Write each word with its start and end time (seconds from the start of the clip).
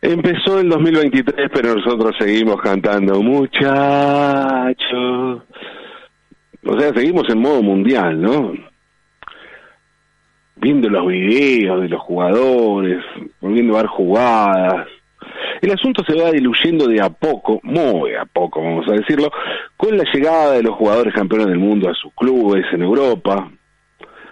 Empezó 0.00 0.60
el 0.60 0.68
2023, 0.68 1.50
pero 1.52 1.74
nosotros 1.74 2.14
seguimos 2.16 2.60
cantando 2.60 3.20
muchachos. 3.20 3.72
O 6.64 6.78
sea, 6.78 6.94
seguimos 6.94 7.28
en 7.28 7.40
modo 7.40 7.62
mundial, 7.62 8.20
¿no? 8.20 8.52
Viendo 10.54 10.88
los 10.88 11.04
videos 11.08 11.80
de 11.82 11.88
los 11.88 12.00
jugadores, 12.00 13.04
volviendo 13.40 13.76
a 13.76 13.82
ver 13.82 13.90
jugadas. 13.90 14.86
El 15.60 15.72
asunto 15.72 16.04
se 16.06 16.14
va 16.14 16.30
diluyendo 16.30 16.86
de 16.86 17.00
a 17.00 17.10
poco, 17.10 17.58
muy 17.64 18.14
a 18.14 18.24
poco, 18.24 18.62
vamos 18.62 18.86
a 18.88 18.92
decirlo, 18.92 19.32
con 19.76 19.98
la 19.98 20.04
llegada 20.12 20.52
de 20.52 20.62
los 20.62 20.76
jugadores 20.76 21.12
campeones 21.12 21.48
del 21.48 21.58
mundo 21.58 21.90
a 21.90 21.94
sus 21.94 22.12
clubes 22.14 22.64
en 22.72 22.82
Europa, 22.82 23.50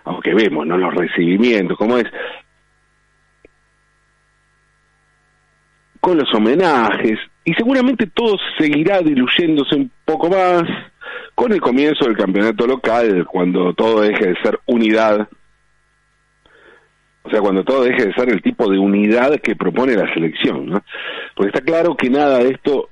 aunque 0.04 0.32
vemos, 0.32 0.64
¿no? 0.64 0.78
Los 0.78 0.94
recibimientos, 0.94 1.76
como 1.76 1.98
es 1.98 2.06
con 6.06 6.18
los 6.18 6.32
homenajes, 6.32 7.18
y 7.44 7.52
seguramente 7.54 8.06
todo 8.06 8.36
seguirá 8.56 9.00
diluyéndose 9.00 9.74
un 9.74 9.90
poco 10.04 10.28
más 10.28 10.62
con 11.34 11.52
el 11.52 11.60
comienzo 11.60 12.04
del 12.04 12.16
campeonato 12.16 12.64
local, 12.64 13.26
cuando 13.26 13.74
todo 13.74 14.02
deje 14.02 14.28
de 14.28 14.36
ser 14.40 14.60
unidad, 14.66 15.28
o 17.24 17.28
sea, 17.28 17.40
cuando 17.40 17.64
todo 17.64 17.82
deje 17.82 18.06
de 18.06 18.14
ser 18.14 18.30
el 18.30 18.40
tipo 18.40 18.70
de 18.70 18.78
unidad 18.78 19.40
que 19.40 19.56
propone 19.56 19.96
la 19.96 20.06
selección, 20.14 20.66
¿no? 20.66 20.84
Porque 21.34 21.48
está 21.48 21.60
claro 21.60 21.96
que 21.96 22.08
nada 22.08 22.38
de 22.38 22.50
esto 22.50 22.88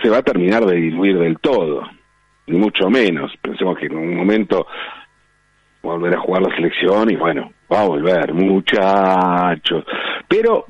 se 0.00 0.08
va 0.08 0.18
a 0.18 0.22
terminar 0.22 0.64
de 0.64 0.76
diluir 0.76 1.18
del 1.18 1.40
todo, 1.40 1.82
ni 2.46 2.56
mucho 2.56 2.88
menos. 2.88 3.32
Pensemos 3.42 3.76
que 3.78 3.86
en 3.86 3.96
un 3.96 4.14
momento 4.14 4.64
volver 5.82 6.14
a 6.14 6.20
jugar 6.20 6.42
la 6.42 6.54
selección 6.54 7.10
y 7.10 7.16
bueno, 7.16 7.50
va 7.72 7.80
a 7.80 7.88
volver, 7.88 8.32
muchachos. 8.32 9.84
Pero 10.28 10.66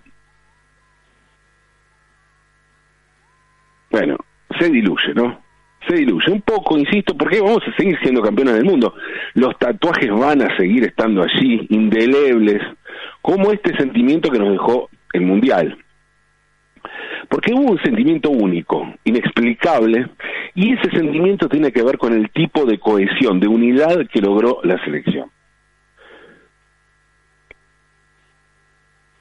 bueno, 3.96 4.16
se 4.58 4.68
diluye, 4.68 5.14
¿no? 5.14 5.40
Se 5.88 5.94
diluye 5.94 6.30
un 6.30 6.42
poco, 6.42 6.76
insisto, 6.76 7.16
porque 7.16 7.40
vamos 7.40 7.62
a 7.66 7.74
seguir 7.76 7.98
siendo 8.02 8.20
campeones 8.20 8.56
del 8.56 8.64
mundo. 8.64 8.92
Los 9.32 9.58
tatuajes 9.58 10.10
van 10.10 10.42
a 10.42 10.54
seguir 10.58 10.84
estando 10.84 11.22
allí, 11.22 11.66
indelebles, 11.70 12.60
como 13.22 13.52
este 13.52 13.74
sentimiento 13.78 14.30
que 14.30 14.38
nos 14.38 14.52
dejó 14.52 14.90
el 15.14 15.22
Mundial. 15.22 15.78
Porque 17.30 17.54
hubo 17.54 17.72
un 17.72 17.82
sentimiento 17.82 18.28
único, 18.28 18.86
inexplicable, 19.04 20.06
y 20.54 20.74
ese 20.74 20.90
sentimiento 20.90 21.48
tiene 21.48 21.72
que 21.72 21.82
ver 21.82 21.96
con 21.96 22.12
el 22.12 22.30
tipo 22.32 22.66
de 22.66 22.78
cohesión, 22.78 23.40
de 23.40 23.48
unidad 23.48 24.06
que 24.12 24.20
logró 24.20 24.60
la 24.62 24.82
selección. 24.84 25.30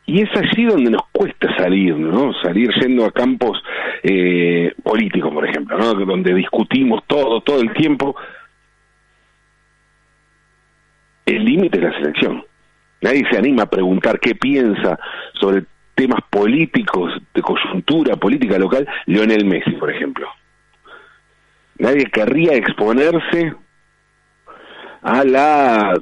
Y 0.08 0.22
es 0.22 0.30
allí 0.36 0.66
donde 0.66 0.92
nos 0.92 1.02
cuesta 1.12 1.56
salir, 1.58 1.96
¿no? 1.98 2.32
Salir 2.42 2.70
yendo 2.80 3.06
a 3.06 3.12
campos 3.12 3.62
eh, 4.04 4.72
políticos, 4.84 5.34
por 5.34 5.48
ejemplo, 5.48 5.78
¿no? 5.78 5.94
Donde 5.94 6.34
discutimos 6.34 7.04
todo, 7.08 7.42
todo 7.42 7.60
el 7.60 7.74
tiempo. 7.74 8.16
El 11.26 11.44
límite 11.44 11.80
de 11.80 11.90
la 11.90 11.98
selección. 11.98 12.44
Nadie 13.02 13.24
se 13.32 13.38
anima 13.38 13.64
a 13.64 13.70
preguntar 13.70 14.20
qué 14.20 14.36
piensa 14.36 15.00
sobre 15.34 15.64
temas 15.96 16.22
políticos, 16.30 17.14
de 17.34 17.42
coyuntura 17.42 18.16
política 18.16 18.60
local, 18.60 18.88
Lionel 19.08 19.46
Messi, 19.46 19.72
por 19.72 19.90
ejemplo. 19.90 20.28
Nadie 21.78 22.06
querría 22.06 22.54
exponerse 22.54 23.54
a 25.02 25.24
la 25.24 25.94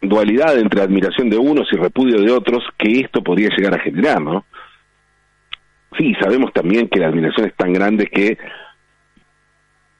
dualidad 0.00 0.58
entre 0.58 0.82
admiración 0.82 1.28
de 1.30 1.38
unos 1.38 1.68
y 1.72 1.76
repudio 1.76 2.20
de 2.20 2.30
otros 2.30 2.64
que 2.78 3.00
esto 3.00 3.22
podría 3.22 3.50
llegar 3.56 3.74
a 3.74 3.82
generar, 3.82 4.20
¿no? 4.20 4.44
Sí, 5.98 6.14
sabemos 6.20 6.52
también 6.52 6.88
que 6.88 7.00
la 7.00 7.08
admiración 7.08 7.48
es 7.48 7.56
tan 7.56 7.72
grande 7.72 8.06
que 8.06 8.38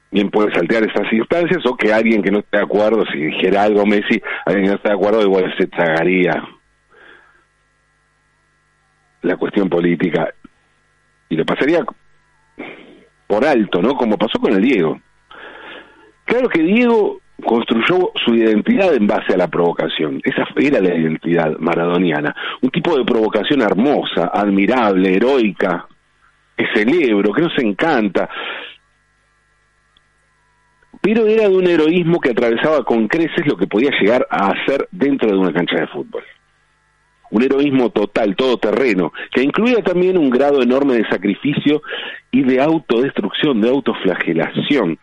bien 0.09 0.29
puede 0.29 0.53
saltear 0.53 0.83
esas 0.83 1.11
instancias 1.11 1.65
o 1.65 1.75
que 1.75 1.93
alguien 1.93 2.21
que 2.21 2.31
no 2.31 2.39
esté 2.39 2.57
de 2.57 2.63
acuerdo, 2.63 3.05
si 3.11 3.17
dijera 3.17 3.63
algo 3.63 3.85
Messi, 3.85 4.21
alguien 4.45 4.65
que 4.65 4.69
no 4.71 4.75
esté 4.75 4.89
de 4.89 4.95
acuerdo 4.95 5.21
igual 5.21 5.53
se 5.57 5.67
tragaría 5.67 6.43
la 9.21 9.37
cuestión 9.37 9.69
política 9.69 10.33
y 11.29 11.35
lo 11.35 11.45
pasaría 11.45 11.85
por 13.27 13.45
alto, 13.45 13.81
¿no? 13.81 13.95
Como 13.95 14.17
pasó 14.17 14.39
con 14.39 14.53
el 14.53 14.61
Diego. 14.61 14.99
Claro 16.25 16.49
que 16.49 16.61
Diego 16.61 17.20
construyó 17.41 18.11
su 18.23 18.35
identidad 18.35 18.93
en 18.93 19.07
base 19.07 19.33
a 19.33 19.37
la 19.37 19.47
provocación. 19.47 20.21
Esa 20.23 20.47
era 20.55 20.79
la 20.79 20.95
identidad 20.95 21.57
maradoniana. 21.59 22.35
Un 22.61 22.69
tipo 22.69 22.97
de 22.97 23.05
provocación 23.05 23.61
hermosa, 23.61 24.31
admirable, 24.33 25.15
heroica, 25.15 25.87
que 26.55 26.65
celebro, 26.73 27.33
que 27.33 27.41
nos 27.41 27.57
encanta. 27.59 28.29
Pero 31.01 31.25
era 31.25 31.49
de 31.49 31.55
un 31.55 31.67
heroísmo 31.67 32.19
que 32.19 32.29
atravesaba 32.29 32.83
con 32.83 33.07
creces 33.07 33.45
lo 33.47 33.57
que 33.57 33.67
podía 33.67 33.91
llegar 33.99 34.27
a 34.29 34.51
hacer 34.51 34.87
dentro 34.91 35.29
de 35.29 35.37
una 35.37 35.53
cancha 35.53 35.77
de 35.77 35.87
fútbol. 35.87 36.23
Un 37.31 37.43
heroísmo 37.43 37.89
total, 37.89 38.35
todoterreno, 38.35 39.13
que 39.33 39.41
incluía 39.41 39.81
también 39.81 40.17
un 40.17 40.29
grado 40.29 40.61
enorme 40.61 40.95
de 40.95 41.09
sacrificio 41.09 41.81
y 42.29 42.43
de 42.43 42.61
autodestrucción, 42.61 43.61
de 43.61 43.69
autoflagelación 43.69 44.99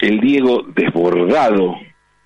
el 0.00 0.20
Diego 0.20 0.62
desbordado 0.74 1.76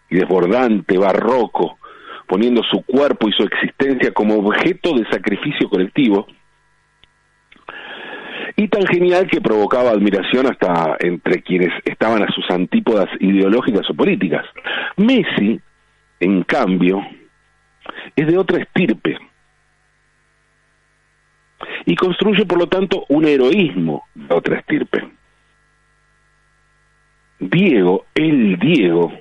y 0.09 0.17
desbordante, 0.17 0.99
barroco, 0.99 1.79
poniendo 2.27 2.63
su 2.63 2.83
cuerpo 2.83 3.29
y 3.29 3.33
su 3.33 3.43
existencia 3.43 4.13
como 4.13 4.37
objeto 4.37 4.95
de 4.95 5.09
sacrificio 5.11 5.69
colectivo, 5.69 6.27
y 8.57 8.69
tan 8.69 8.87
genial 8.87 9.27
que 9.29 9.41
provocaba 9.41 9.91
admiración 9.91 10.47
hasta 10.47 10.97
entre 11.01 11.43
quienes 11.43 11.73
estaban 11.85 12.23
a 12.23 12.33
sus 12.33 12.49
antípodas 12.51 13.09
ideológicas 13.21 13.89
o 13.89 13.95
políticas. 13.95 14.45
Messi, 14.97 15.61
en 16.19 16.43
cambio, 16.43 17.01
es 18.17 18.27
de 18.27 18.37
otra 18.37 18.59
estirpe 18.59 19.17
y 21.87 21.95
construye, 21.97 22.45
por 22.45 22.59
lo 22.59 22.69
tanto, 22.69 23.05
un 23.09 23.25
heroísmo 23.25 24.05
de 24.15 24.35
otra 24.35 24.59
estirpe. 24.59 25.09
Diego, 27.41 28.05
el 28.15 28.59
Diego, 28.59 29.13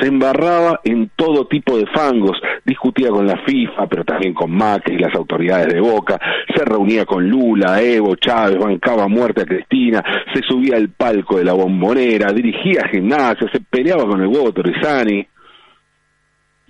se 0.00 0.06
embarraba 0.06 0.80
en 0.84 1.10
todo 1.16 1.46
tipo 1.46 1.76
de 1.76 1.86
fangos, 1.86 2.38
discutía 2.64 3.08
con 3.08 3.26
la 3.26 3.38
FIFA, 3.38 3.86
pero 3.88 4.04
también 4.04 4.32
con 4.34 4.50
Macri 4.50 4.94
y 4.94 4.98
las 4.98 5.14
autoridades 5.14 5.72
de 5.72 5.80
Boca, 5.80 6.20
se 6.54 6.64
reunía 6.64 7.04
con 7.04 7.28
Lula, 7.28 7.80
Evo, 7.82 8.14
Chávez, 8.16 8.58
bancaba 8.58 9.08
muerte 9.08 9.42
a 9.42 9.46
Cristina, 9.46 10.04
se 10.32 10.42
subía 10.42 10.76
al 10.76 10.90
palco 10.90 11.38
de 11.38 11.44
la 11.44 11.54
bombonera, 11.54 12.32
dirigía 12.32 12.86
gimnasia, 12.88 13.50
se 13.50 13.60
peleaba 13.60 14.06
con 14.06 14.20
el 14.20 14.28
huevo 14.28 14.52
Torresani, 14.52 15.26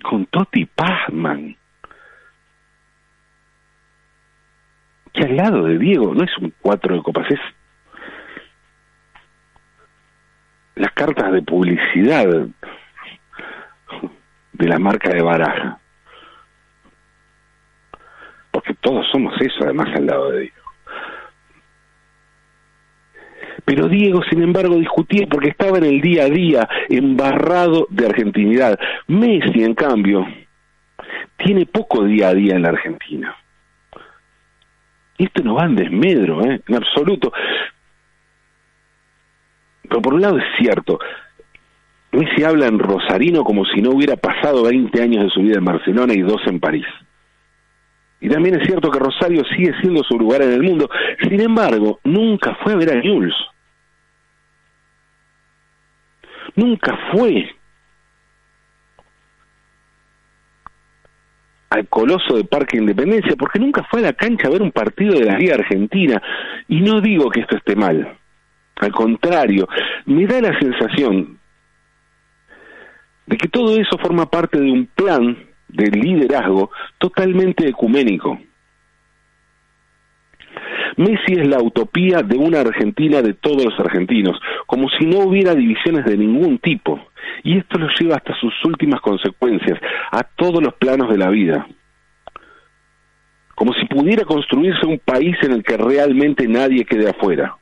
con 0.01 0.25
Toti 0.25 0.65
Pazman. 0.65 1.55
Que 5.13 5.23
al 5.23 5.35
lado 5.35 5.63
de 5.65 5.77
Diego 5.77 6.15
no 6.15 6.23
es 6.23 6.35
un 6.37 6.53
cuatro 6.61 6.95
de 6.95 7.03
copas, 7.03 7.29
es 7.29 7.39
las 10.79 10.93
cartas 10.93 11.31
de 11.33 11.41
publicidad 11.41 12.25
de 14.53 14.67
la 14.67 14.79
marca 14.79 15.09
de 15.09 15.21
baraja. 15.21 15.77
Porque 18.51 18.73
todos 18.75 19.05
somos 19.11 19.33
eso, 19.41 19.63
además, 19.63 19.89
al 19.95 20.05
lado 20.05 20.31
de 20.31 20.39
Diego. 20.41 20.55
Pero 23.65 23.87
Diego, 23.87 24.21
sin 24.29 24.41
embargo, 24.41 24.75
discutía 24.77 25.27
porque 25.29 25.49
estaba 25.49 25.77
en 25.77 25.83
el 25.83 26.01
día 26.01 26.23
a 26.23 26.29
día, 26.29 26.69
embarrado 26.87 27.87
de 27.89 28.05
argentinidad. 28.07 28.79
Messi, 29.07 29.63
en 29.63 29.75
cambio, 29.75 30.25
tiene 31.37 31.65
poco 31.65 32.05
día 32.05 32.29
a 32.29 32.33
día 32.33 32.55
en 32.55 32.61
la 32.61 32.69
Argentina. 32.69 33.35
Esto 35.17 35.43
no 35.43 35.55
va 35.55 35.65
en 35.65 35.75
desmedro, 35.75 36.45
¿eh? 36.45 36.61
en 36.65 36.75
absoluto. 36.75 37.33
Pero 39.89 40.01
por 40.01 40.13
un 40.13 40.21
lado 40.21 40.37
es 40.37 40.45
cierto, 40.57 40.99
Messi 42.11 42.43
habla 42.43 42.67
en 42.67 42.79
rosarino 42.79 43.43
como 43.43 43.65
si 43.65 43.81
no 43.81 43.91
hubiera 43.91 44.15
pasado 44.15 44.63
20 44.63 45.01
años 45.01 45.23
de 45.25 45.29
su 45.29 45.41
vida 45.41 45.57
en 45.57 45.65
Barcelona 45.65 46.13
y 46.13 46.21
dos 46.21 46.41
en 46.45 46.59
París. 46.59 46.85
Y 48.21 48.29
también 48.29 48.59
es 48.59 48.67
cierto 48.67 48.91
que 48.91 48.99
Rosario 48.99 49.43
sigue 49.45 49.73
siendo 49.81 50.03
su 50.03 50.17
lugar 50.17 50.41
en 50.41 50.51
el 50.51 50.61
mundo. 50.61 50.89
Sin 51.21 51.39
embargo, 51.39 51.99
nunca 52.03 52.57
fue 52.63 52.73
a 52.73 52.75
ver 52.75 52.97
a 52.97 53.01
Jules. 53.01 53.35
Nunca 56.55 56.97
fue. 57.11 57.55
al 61.69 61.87
coloso 61.87 62.35
de 62.35 62.45
Parque 62.45 62.77
Independencia 62.77 63.35
porque 63.37 63.59
nunca 63.59 63.83
fue 63.83 63.99
a 63.99 64.03
la 64.05 64.13
cancha 64.13 64.47
a 64.47 64.51
ver 64.51 64.63
un 64.63 64.71
partido 64.71 65.13
de 65.13 65.25
la 65.25 65.37
Liga 65.37 65.53
Argentina. 65.53 66.21
Y 66.67 66.81
no 66.81 66.99
digo 66.99 67.29
que 67.29 67.41
esto 67.41 67.55
esté 67.55 67.75
mal. 67.75 68.18
Al 68.79 68.91
contrario, 68.91 69.67
me 70.05 70.25
da 70.25 70.41
la 70.41 70.57
sensación 70.57 71.37
de 73.25 73.37
que 73.37 73.47
todo 73.47 73.77
eso 73.77 73.97
forma 73.97 74.29
parte 74.29 74.59
de 74.59 74.71
un 74.71 74.87
plan 74.87 75.37
de 75.67 75.91
liderazgo 75.91 76.71
totalmente 76.97 77.67
ecuménico. 77.67 78.39
Messi 80.97 81.33
es 81.33 81.47
la 81.47 81.61
utopía 81.61 82.23
de 82.23 82.37
una 82.37 82.61
Argentina 82.61 83.21
de 83.21 83.33
todos 83.33 83.63
los 83.63 83.79
argentinos, 83.79 84.39
como 84.65 84.89
si 84.89 85.05
no 85.05 85.19
hubiera 85.19 85.53
divisiones 85.53 86.05
de 86.05 86.17
ningún 86.17 86.57
tipo. 86.57 86.99
Y 87.43 87.57
esto 87.57 87.77
lo 87.77 87.87
lleva 87.99 88.15
hasta 88.15 88.33
sus 88.39 88.53
últimas 88.65 88.99
consecuencias, 89.01 89.79
a 90.11 90.23
todos 90.23 90.63
los 90.63 90.73
planos 90.73 91.09
de 91.09 91.17
la 91.17 91.29
vida. 91.29 91.67
Como 93.55 93.73
si 93.73 93.85
pudiera 93.85 94.25
construirse 94.25 94.85
un 94.85 94.99
país 94.99 95.35
en 95.43 95.51
el 95.51 95.63
que 95.63 95.77
realmente 95.77 96.47
nadie 96.47 96.85
quede 96.85 97.09
afuera. 97.09 97.55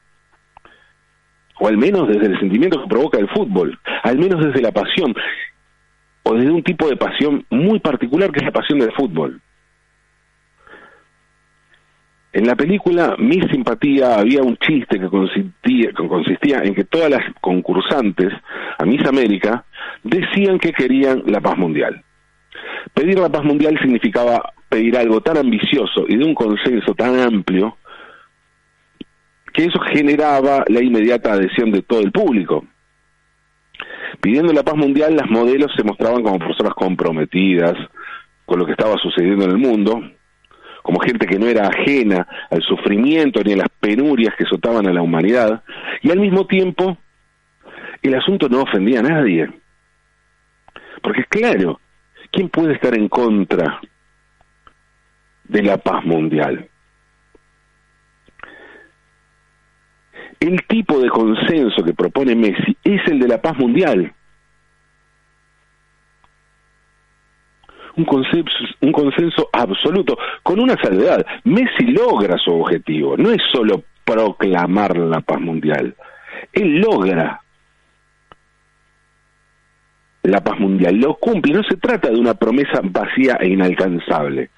O 1.60 1.68
al 1.68 1.78
menos 1.78 2.08
desde 2.08 2.28
el 2.28 2.40
sentimiento 2.40 2.82
que 2.82 2.88
provoca 2.88 3.18
el 3.18 3.30
fútbol, 3.30 3.80
al 4.04 4.18
menos 4.18 4.44
desde 4.46 4.62
la 4.62 4.72
pasión, 4.72 5.16
o 6.24 6.34
desde 6.34 6.52
un 6.52 6.64
tipo 6.64 6.88
de 6.88 6.98
pasión 6.98 7.46
muy 7.50 7.80
particular 7.80 8.32
que 8.32 8.40
es 8.40 8.46
la 8.46 8.52
pasión 8.52 8.80
del 8.80 8.92
fútbol. 8.94 9.42
En 12.34 12.46
la 12.46 12.56
película 12.56 13.16
Mi 13.18 13.42
Simpatía 13.50 14.20
había 14.20 14.44
un 14.44 14.58
chiste 14.58 15.00
que 15.00 15.08
consistía, 15.08 15.90
que 15.90 16.08
consistía 16.08 16.60
en 16.64 16.76
que 16.76 16.84
todas 16.84 17.10
las 17.10 17.22
concursantes 17.42 18.32
a 18.78 18.86
Miss 18.86 19.06
América 19.08 19.66
decían 20.04 20.60
que 20.60 20.74
querían 20.74 21.24
la 21.26 21.42
paz 21.42 21.58
mundial. 21.58 22.04
Pedir 22.94 23.18
la 23.18 23.30
paz 23.30 23.44
mundial 23.44 23.80
significaba 23.82 24.54
pedir 24.70 24.98
algo 24.98 25.22
tan 25.22 25.38
ambicioso 25.38 26.06
y 26.08 26.18
de 26.18 26.26
un 26.26 26.36
consenso 26.36 26.94
tan 26.94 27.20
amplio 27.20 27.78
que 29.58 29.66
eso 29.66 29.80
generaba 29.80 30.64
la 30.68 30.84
inmediata 30.84 31.34
adhesión 31.34 31.72
de 31.72 31.82
todo 31.82 32.02
el 32.02 32.12
público. 32.12 32.64
Pidiendo 34.22 34.54
la 34.54 34.62
paz 34.62 34.76
mundial, 34.76 35.16
las 35.16 35.28
modelos 35.32 35.72
se 35.76 35.84
mostraban 35.84 36.22
como 36.22 36.38
personas 36.38 36.76
comprometidas 36.76 37.74
con 38.46 38.60
lo 38.60 38.68
que 38.68 38.74
estaba 38.74 38.98
sucediendo 39.02 39.46
en 39.46 39.52
el 39.52 39.58
mundo, 39.58 40.00
como 40.84 41.00
gente 41.00 41.26
que 41.26 41.40
no 41.40 41.48
era 41.48 41.70
ajena 41.70 42.28
al 42.52 42.62
sufrimiento 42.62 43.42
ni 43.44 43.54
a 43.54 43.58
las 43.58 43.70
penurias 43.80 44.36
que 44.38 44.44
azotaban 44.44 44.88
a 44.88 44.94
la 44.94 45.02
humanidad, 45.02 45.64
y 46.04 46.12
al 46.12 46.20
mismo 46.20 46.46
tiempo 46.46 46.96
el 48.04 48.14
asunto 48.14 48.50
no 48.50 48.62
ofendía 48.62 49.00
a 49.00 49.04
nadie. 49.04 49.50
Porque 51.02 51.24
claro, 51.24 51.82
¿quién 52.32 52.50
puede 52.50 52.74
estar 52.76 52.96
en 52.96 53.10
contra 53.10 53.82
de 55.46 55.64
la 55.64 55.80
paz 55.80 56.06
mundial? 56.06 56.70
El 60.40 60.66
tipo 60.68 61.00
de 61.00 61.10
consenso 61.10 61.84
que 61.84 61.94
propone 61.94 62.36
Messi 62.36 62.78
es 62.84 63.02
el 63.08 63.20
de 63.20 63.28
la 63.28 63.42
paz 63.42 63.58
mundial. 63.58 64.14
Un 67.96 68.06
consenso, 68.06 68.52
un 68.82 68.92
consenso 68.92 69.50
absoluto, 69.52 70.18
con 70.44 70.60
una 70.60 70.76
salvedad. 70.82 71.26
Messi 71.46 71.86
logra 71.88 72.38
su 72.38 72.52
objetivo, 72.52 73.18
no 73.18 73.32
es 73.32 73.42
solo 73.52 73.84
proclamar 74.06 74.96
la 74.98 75.22
paz 75.22 75.42
mundial. 75.42 75.96
Él 76.54 76.80
logra 76.80 77.42
la 80.24 80.44
paz 80.44 80.60
mundial, 80.60 80.96
lo 80.96 81.16
cumple, 81.16 81.54
no 81.54 81.64
se 81.64 81.78
trata 81.78 82.10
de 82.10 82.20
una 82.20 82.36
promesa 82.36 82.82
vacía 82.84 83.38
e 83.40 83.48
inalcanzable. 83.48 84.52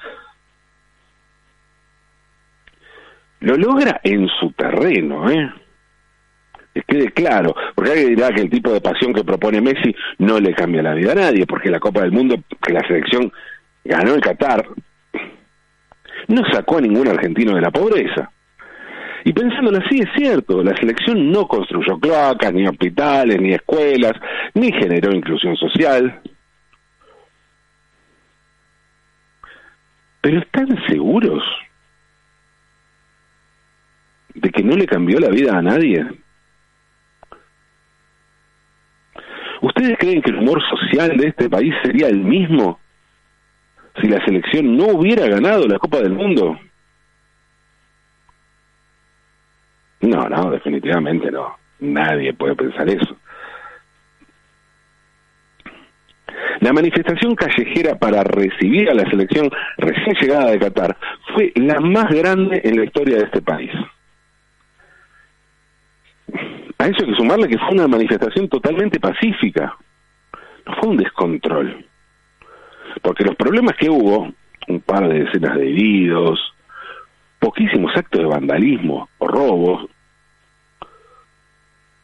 Lo 3.41 3.55
logra 3.55 4.01
en 4.03 4.27
su 4.39 4.51
terreno, 4.51 5.29
¿eh? 5.29 5.49
Que 6.79 6.97
quede 6.97 7.11
claro, 7.11 7.55
porque 7.75 7.91
alguien 7.91 8.15
dirá 8.15 8.31
que 8.31 8.41
el 8.41 8.49
tipo 8.49 8.71
de 8.71 8.81
pasión 8.81 9.13
que 9.13 9.23
propone 9.23 9.61
Messi 9.61 9.93
no 10.19 10.39
le 10.39 10.53
cambia 10.53 10.81
la 10.81 10.93
vida 10.93 11.11
a 11.11 11.15
nadie, 11.15 11.45
porque 11.45 11.69
la 11.69 11.79
Copa 11.79 12.01
del 12.01 12.11
Mundo 12.11 12.35
que 12.61 12.73
la 12.73 12.85
selección 12.87 13.31
ganó 13.83 14.13
el 14.13 14.21
Qatar 14.21 14.65
no 16.27 16.43
sacó 16.51 16.77
a 16.77 16.81
ningún 16.81 17.07
argentino 17.07 17.55
de 17.55 17.61
la 17.61 17.71
pobreza. 17.71 18.31
Y 19.25 19.33
pensándolo 19.33 19.79
así, 19.79 19.99
es 19.99 20.09
cierto, 20.15 20.63
la 20.63 20.75
selección 20.77 21.31
no 21.31 21.47
construyó 21.47 21.99
cloacas, 21.99 22.53
ni 22.53 22.65
hospitales, 22.67 23.41
ni 23.41 23.53
escuelas, 23.53 24.13
ni 24.53 24.71
generó 24.71 25.11
inclusión 25.13 25.55
social. 25.57 26.21
Pero 30.21 30.39
¿están 30.39 30.67
seguros 30.87 31.43
de 34.35 34.49
que 34.49 34.63
no 34.63 34.75
le 34.75 34.85
cambió 34.85 35.19
la 35.19 35.29
vida 35.29 35.57
a 35.57 35.61
nadie? 35.61 36.05
¿Ustedes 39.61 39.97
creen 39.97 40.21
que 40.21 40.31
el 40.31 40.37
humor 40.37 40.61
social 40.69 41.17
de 41.17 41.27
este 41.27 41.49
país 41.49 41.73
sería 41.83 42.07
el 42.07 42.19
mismo 42.19 42.79
si 44.01 44.07
la 44.07 44.23
selección 44.23 44.77
no 44.77 44.85
hubiera 44.87 45.27
ganado 45.27 45.67
la 45.67 45.77
Copa 45.77 45.99
del 45.99 46.13
Mundo? 46.13 46.57
No, 50.01 50.29
no, 50.29 50.51
definitivamente 50.51 51.29
no. 51.29 51.57
Nadie 51.79 52.33
puede 52.33 52.55
pensar 52.55 52.87
eso. 52.89 53.17
La 56.61 56.73
manifestación 56.73 57.35
callejera 57.35 57.95
para 57.95 58.23
recibir 58.23 58.89
a 58.89 58.93
la 58.93 59.09
selección 59.09 59.49
recién 59.77 60.15
llegada 60.19 60.51
de 60.51 60.59
Qatar 60.59 60.97
fue 61.33 61.51
la 61.55 61.79
más 61.79 62.09
grande 62.09 62.61
en 62.63 62.77
la 62.77 62.85
historia 62.85 63.17
de 63.17 63.23
este 63.23 63.41
país. 63.41 63.71
A 66.79 66.87
eso 66.87 66.97
hay 67.01 67.11
que 67.11 67.17
sumarle 67.17 67.49
que 67.49 67.57
fue 67.57 67.71
una 67.71 67.87
manifestación 67.87 68.47
totalmente 68.47 68.99
pacífica, 69.01 69.77
no 70.65 70.75
fue 70.79 70.89
un 70.89 70.97
descontrol. 70.97 71.85
Porque 73.01 73.25
los 73.25 73.35
problemas 73.35 73.75
que 73.75 73.89
hubo, 73.89 74.31
un 74.67 74.81
par 74.81 75.07
de 75.09 75.25
decenas 75.25 75.57
de 75.57 75.69
heridos, 75.69 76.39
poquísimos 77.37 77.91
actos 77.95 78.21
de 78.21 78.27
vandalismo 78.27 79.09
o 79.17 79.27
robos, 79.27 79.89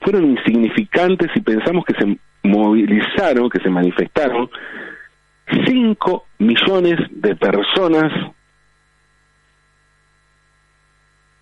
fueron 0.02 0.32
insignificantes 0.32 1.30
y 1.36 1.42
pensamos 1.42 1.86
que 1.86 1.96
se 1.96 2.20
movilizaron, 2.44 3.50
que 3.50 3.60
se 3.60 3.70
manifestaron 3.70 4.50
5 5.66 6.28
millones 6.40 7.00
de 7.12 7.36
personas 7.38 8.12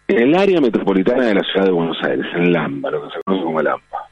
en 0.07 0.19
el 0.19 0.35
área 0.35 0.59
metropolitana 0.59 1.25
de 1.25 1.35
la 1.35 1.43
ciudad 1.43 1.65
de 1.65 1.71
Buenos 1.71 1.97
Aires, 2.03 2.25
en 2.35 2.51
Lamba, 2.51 2.91
lo 2.91 3.03
que 3.03 3.15
se 3.15 3.21
conoce 3.23 3.43
como 3.43 3.61
Lamba. 3.61 4.09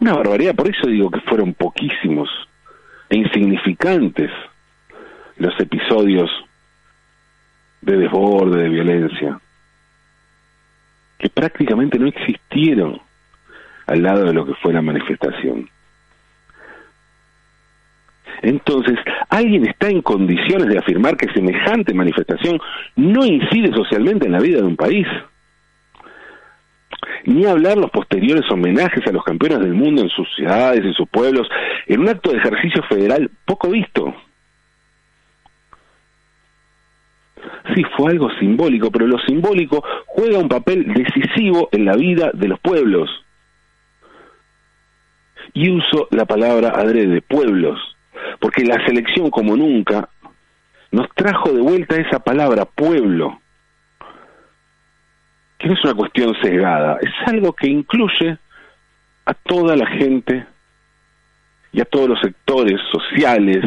Una 0.00 0.14
barbaridad, 0.14 0.54
por 0.54 0.68
eso 0.68 0.86
digo 0.86 1.10
que 1.10 1.20
fueron 1.20 1.54
poquísimos 1.54 2.28
e 3.08 3.16
insignificantes 3.16 4.30
los 5.36 5.58
episodios 5.60 6.30
de 7.80 7.96
desborde, 7.96 8.62
de 8.62 8.68
violencia, 8.68 9.40
que 11.18 11.28
prácticamente 11.28 11.98
no 11.98 12.06
existieron 12.06 13.00
al 13.86 14.02
lado 14.02 14.24
de 14.24 14.32
lo 14.32 14.46
que 14.46 14.54
fue 14.54 14.72
la 14.72 14.82
manifestación. 14.82 15.68
Entonces, 18.44 18.98
¿alguien 19.30 19.66
está 19.66 19.88
en 19.88 20.02
condiciones 20.02 20.68
de 20.68 20.78
afirmar 20.78 21.16
que 21.16 21.32
semejante 21.32 21.94
manifestación 21.94 22.58
no 22.94 23.24
incide 23.24 23.74
socialmente 23.74 24.26
en 24.26 24.32
la 24.32 24.38
vida 24.38 24.58
de 24.58 24.64
un 24.64 24.76
país? 24.76 25.06
Ni 27.24 27.46
hablar 27.46 27.78
los 27.78 27.90
posteriores 27.90 28.44
homenajes 28.50 29.06
a 29.06 29.12
los 29.12 29.24
campeones 29.24 29.60
del 29.60 29.72
mundo 29.72 30.02
en 30.02 30.10
sus 30.10 30.28
ciudades, 30.36 30.84
y 30.84 30.92
sus 30.92 31.08
pueblos, 31.08 31.48
en 31.86 32.00
un 32.00 32.08
acto 32.10 32.30
de 32.32 32.36
ejercicio 32.36 32.82
federal 32.82 33.30
poco 33.46 33.70
visto. 33.70 34.14
Sí, 37.74 37.82
fue 37.96 38.10
algo 38.10 38.28
simbólico, 38.38 38.90
pero 38.90 39.06
lo 39.06 39.18
simbólico 39.20 39.82
juega 40.04 40.38
un 40.38 40.50
papel 40.50 40.92
decisivo 40.92 41.70
en 41.72 41.86
la 41.86 41.96
vida 41.96 42.30
de 42.34 42.48
los 42.48 42.60
pueblos. 42.60 43.08
Y 45.54 45.70
uso 45.70 46.08
la 46.10 46.26
palabra 46.26 46.72
adrede, 46.76 47.22
pueblos, 47.22 47.93
porque 48.40 48.64
la 48.64 48.84
selección 48.86 49.30
como 49.30 49.56
nunca 49.56 50.08
nos 50.90 51.08
trajo 51.14 51.52
de 51.52 51.60
vuelta 51.60 51.96
esa 51.96 52.20
palabra 52.20 52.64
pueblo, 52.64 53.40
que 55.58 55.68
no 55.68 55.74
es 55.74 55.84
una 55.84 55.94
cuestión 55.94 56.34
sesgada, 56.42 56.98
es 57.00 57.12
algo 57.26 57.52
que 57.52 57.68
incluye 57.68 58.38
a 59.26 59.34
toda 59.34 59.76
la 59.76 59.86
gente 59.86 60.46
y 61.72 61.80
a 61.80 61.84
todos 61.84 62.08
los 62.08 62.20
sectores 62.20 62.80
sociales 62.92 63.64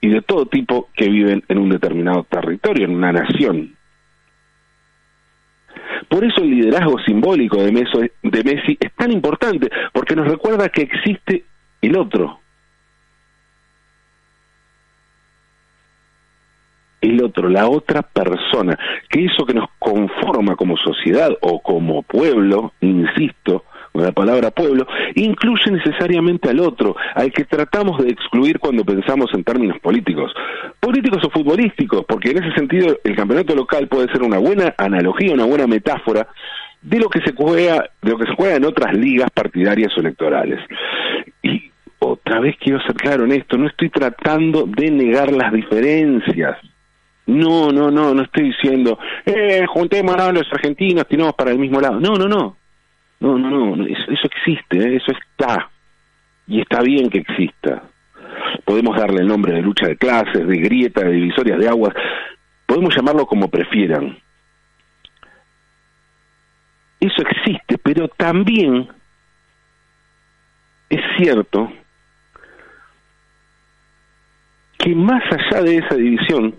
y 0.00 0.08
de 0.08 0.20
todo 0.22 0.46
tipo 0.46 0.90
que 0.94 1.08
viven 1.08 1.42
en 1.48 1.58
un 1.58 1.70
determinado 1.70 2.24
territorio, 2.24 2.84
en 2.84 2.94
una 2.94 3.12
nación. 3.12 3.74
Por 6.08 6.24
eso 6.24 6.42
el 6.42 6.50
liderazgo 6.50 6.98
simbólico 7.00 7.62
de 7.62 7.72
Messi, 7.72 8.78
es 8.78 8.92
tan 8.94 9.12
importante, 9.12 9.68
porque 9.92 10.14
nos 10.14 10.28
recuerda 10.28 10.68
que 10.68 10.82
existe 10.82 11.44
el 11.80 11.96
otro, 11.96 12.40
el 17.10 17.22
otro, 17.22 17.48
la 17.48 17.68
otra 17.68 18.02
persona, 18.02 18.78
que 19.08 19.24
eso 19.24 19.44
que 19.44 19.54
nos 19.54 19.68
conforma 19.78 20.56
como 20.56 20.76
sociedad 20.76 21.30
o 21.40 21.60
como 21.60 22.02
pueblo, 22.02 22.72
insisto, 22.80 23.64
con 23.92 24.04
la 24.04 24.12
palabra 24.12 24.50
pueblo, 24.50 24.86
incluye 25.14 25.70
necesariamente 25.70 26.50
al 26.50 26.60
otro, 26.60 26.94
al 27.14 27.32
que 27.32 27.44
tratamos 27.44 28.02
de 28.04 28.10
excluir 28.10 28.58
cuando 28.58 28.84
pensamos 28.84 29.30
en 29.32 29.42
términos 29.42 29.78
políticos. 29.80 30.32
Políticos 30.78 31.24
o 31.24 31.30
futbolísticos, 31.30 32.04
porque 32.06 32.30
en 32.30 32.44
ese 32.44 32.54
sentido 32.54 32.98
el 33.02 33.16
campeonato 33.16 33.54
local 33.54 33.88
puede 33.88 34.12
ser 34.12 34.22
una 34.22 34.38
buena 34.38 34.74
analogía, 34.76 35.32
una 35.32 35.46
buena 35.46 35.66
metáfora 35.66 36.28
de 36.82 36.98
lo 36.98 37.08
que 37.08 37.20
se 37.20 37.32
juega, 37.34 37.88
de 38.02 38.10
lo 38.10 38.18
que 38.18 38.26
se 38.26 38.34
juega 38.36 38.56
en 38.56 38.64
otras 38.64 38.94
ligas 38.94 39.30
partidarias 39.30 39.96
o 39.96 40.00
electorales. 40.00 40.60
Y 41.42 41.70
otra 41.98 42.40
vez 42.40 42.56
quiero 42.60 42.80
ser 42.82 42.94
claro 42.94 43.24
en 43.24 43.32
esto, 43.32 43.56
no 43.56 43.66
estoy 43.66 43.88
tratando 43.88 44.66
de 44.66 44.90
negar 44.90 45.32
las 45.32 45.52
diferencias. 45.52 46.58
No, 47.26 47.70
no, 47.72 47.90
no, 47.90 48.14
no 48.14 48.22
estoy 48.22 48.44
diciendo, 48.44 48.98
eh, 49.24 49.64
juntemos 49.66 50.14
a 50.16 50.30
los 50.30 50.46
argentinos, 50.52 51.08
tiramos 51.08 51.34
para 51.34 51.50
el 51.50 51.58
mismo 51.58 51.80
lado. 51.80 51.98
No, 51.98 52.14
no, 52.14 52.26
no. 52.26 52.56
No, 53.18 53.38
no, 53.38 53.50
no, 53.76 53.84
eso, 53.86 54.10
eso 54.10 54.26
existe, 54.26 54.78
¿eh? 54.78 54.96
eso 54.96 55.12
está. 55.12 55.70
Y 56.46 56.60
está 56.60 56.82
bien 56.82 57.10
que 57.10 57.18
exista. 57.18 57.82
Podemos 58.64 58.96
darle 58.96 59.22
el 59.22 59.26
nombre 59.26 59.54
de 59.54 59.62
lucha 59.62 59.86
de 59.88 59.96
clases, 59.96 60.46
de 60.46 60.56
grieta, 60.58 61.02
de 61.02 61.12
divisorias 61.12 61.58
de 61.58 61.68
aguas. 61.68 61.94
Podemos 62.66 62.94
llamarlo 62.94 63.26
como 63.26 63.48
prefieran. 63.48 64.18
Eso 67.00 67.22
existe, 67.22 67.78
pero 67.78 68.08
también 68.08 68.88
es 70.88 71.00
cierto 71.16 71.72
que 74.78 74.94
más 74.94 75.22
allá 75.32 75.62
de 75.62 75.76
esa 75.78 75.94
división, 75.94 76.54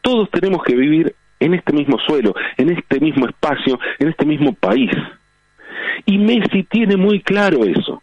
todos 0.00 0.30
tenemos 0.30 0.62
que 0.62 0.74
vivir 0.74 1.14
en 1.40 1.54
este 1.54 1.72
mismo 1.72 1.98
suelo, 1.98 2.34
en 2.56 2.70
este 2.70 3.00
mismo 3.00 3.26
espacio, 3.26 3.78
en 3.98 4.08
este 4.08 4.26
mismo 4.26 4.52
país. 4.54 4.90
Y 6.06 6.18
Messi 6.18 6.64
tiene 6.64 6.96
muy 6.96 7.20
claro 7.20 7.64
eso. 7.64 8.02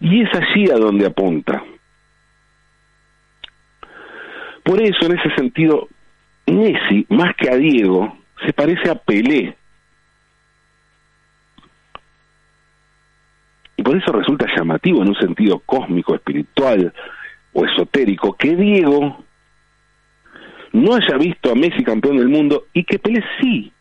Y 0.00 0.22
es 0.22 0.28
allí 0.34 0.70
a 0.70 0.76
donde 0.76 1.06
apunta. 1.06 1.62
Por 4.64 4.80
eso, 4.80 5.06
en 5.06 5.18
ese 5.18 5.34
sentido, 5.36 5.88
Messi, 6.46 7.06
más 7.08 7.34
que 7.36 7.50
a 7.50 7.56
Diego, 7.56 8.16
se 8.44 8.52
parece 8.52 8.90
a 8.90 8.94
Pelé. 8.94 9.56
Y 13.76 13.82
por 13.82 13.96
eso 13.96 14.12
resulta 14.12 14.46
llamativo 14.56 15.02
en 15.02 15.08
un 15.08 15.16
sentido 15.16 15.60
cósmico, 15.60 16.14
espiritual 16.14 16.92
o 17.52 17.64
esotérico 17.64 18.34
que 18.34 18.54
Diego 18.54 19.24
no 20.72 20.94
haya 20.94 21.16
visto 21.18 21.50
a 21.50 21.54
Messi 21.54 21.84
campeón 21.84 22.16
del 22.16 22.28
mundo 22.28 22.66
y 22.72 22.84
que 22.84 22.98
Pelé 22.98 23.22
sí. 23.40 23.72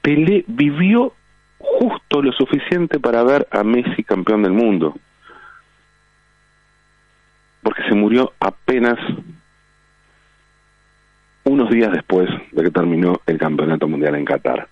Pelé 0.00 0.44
vivió 0.48 1.14
justo 1.58 2.22
lo 2.22 2.32
suficiente 2.32 2.98
para 2.98 3.22
ver 3.22 3.46
a 3.50 3.62
Messi 3.62 4.02
campeón 4.02 4.42
del 4.42 4.52
mundo, 4.52 4.96
porque 7.62 7.82
se 7.84 7.94
murió 7.94 8.32
apenas 8.40 8.98
unos 11.44 11.70
días 11.70 11.92
después 11.92 12.28
de 12.52 12.62
que 12.62 12.70
terminó 12.70 13.20
el 13.26 13.38
Campeonato 13.38 13.88
Mundial 13.88 14.14
en 14.14 14.24
Qatar. 14.24 14.68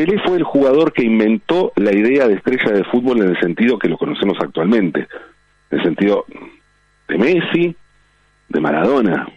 Pelé 0.00 0.18
fue 0.20 0.38
el 0.38 0.44
jugador 0.44 0.94
que 0.94 1.04
inventó 1.04 1.74
la 1.76 1.94
idea 1.94 2.26
de 2.26 2.32
estrella 2.32 2.72
de 2.72 2.84
fútbol 2.84 3.20
en 3.20 3.28
el 3.28 3.38
sentido 3.38 3.78
que 3.78 3.90
lo 3.90 3.98
conocemos 3.98 4.38
actualmente, 4.40 5.06
en 5.70 5.78
el 5.78 5.84
sentido 5.84 6.24
de 7.06 7.18
Messi, 7.18 7.76
de 8.48 8.60
Maradona. 8.60 9.28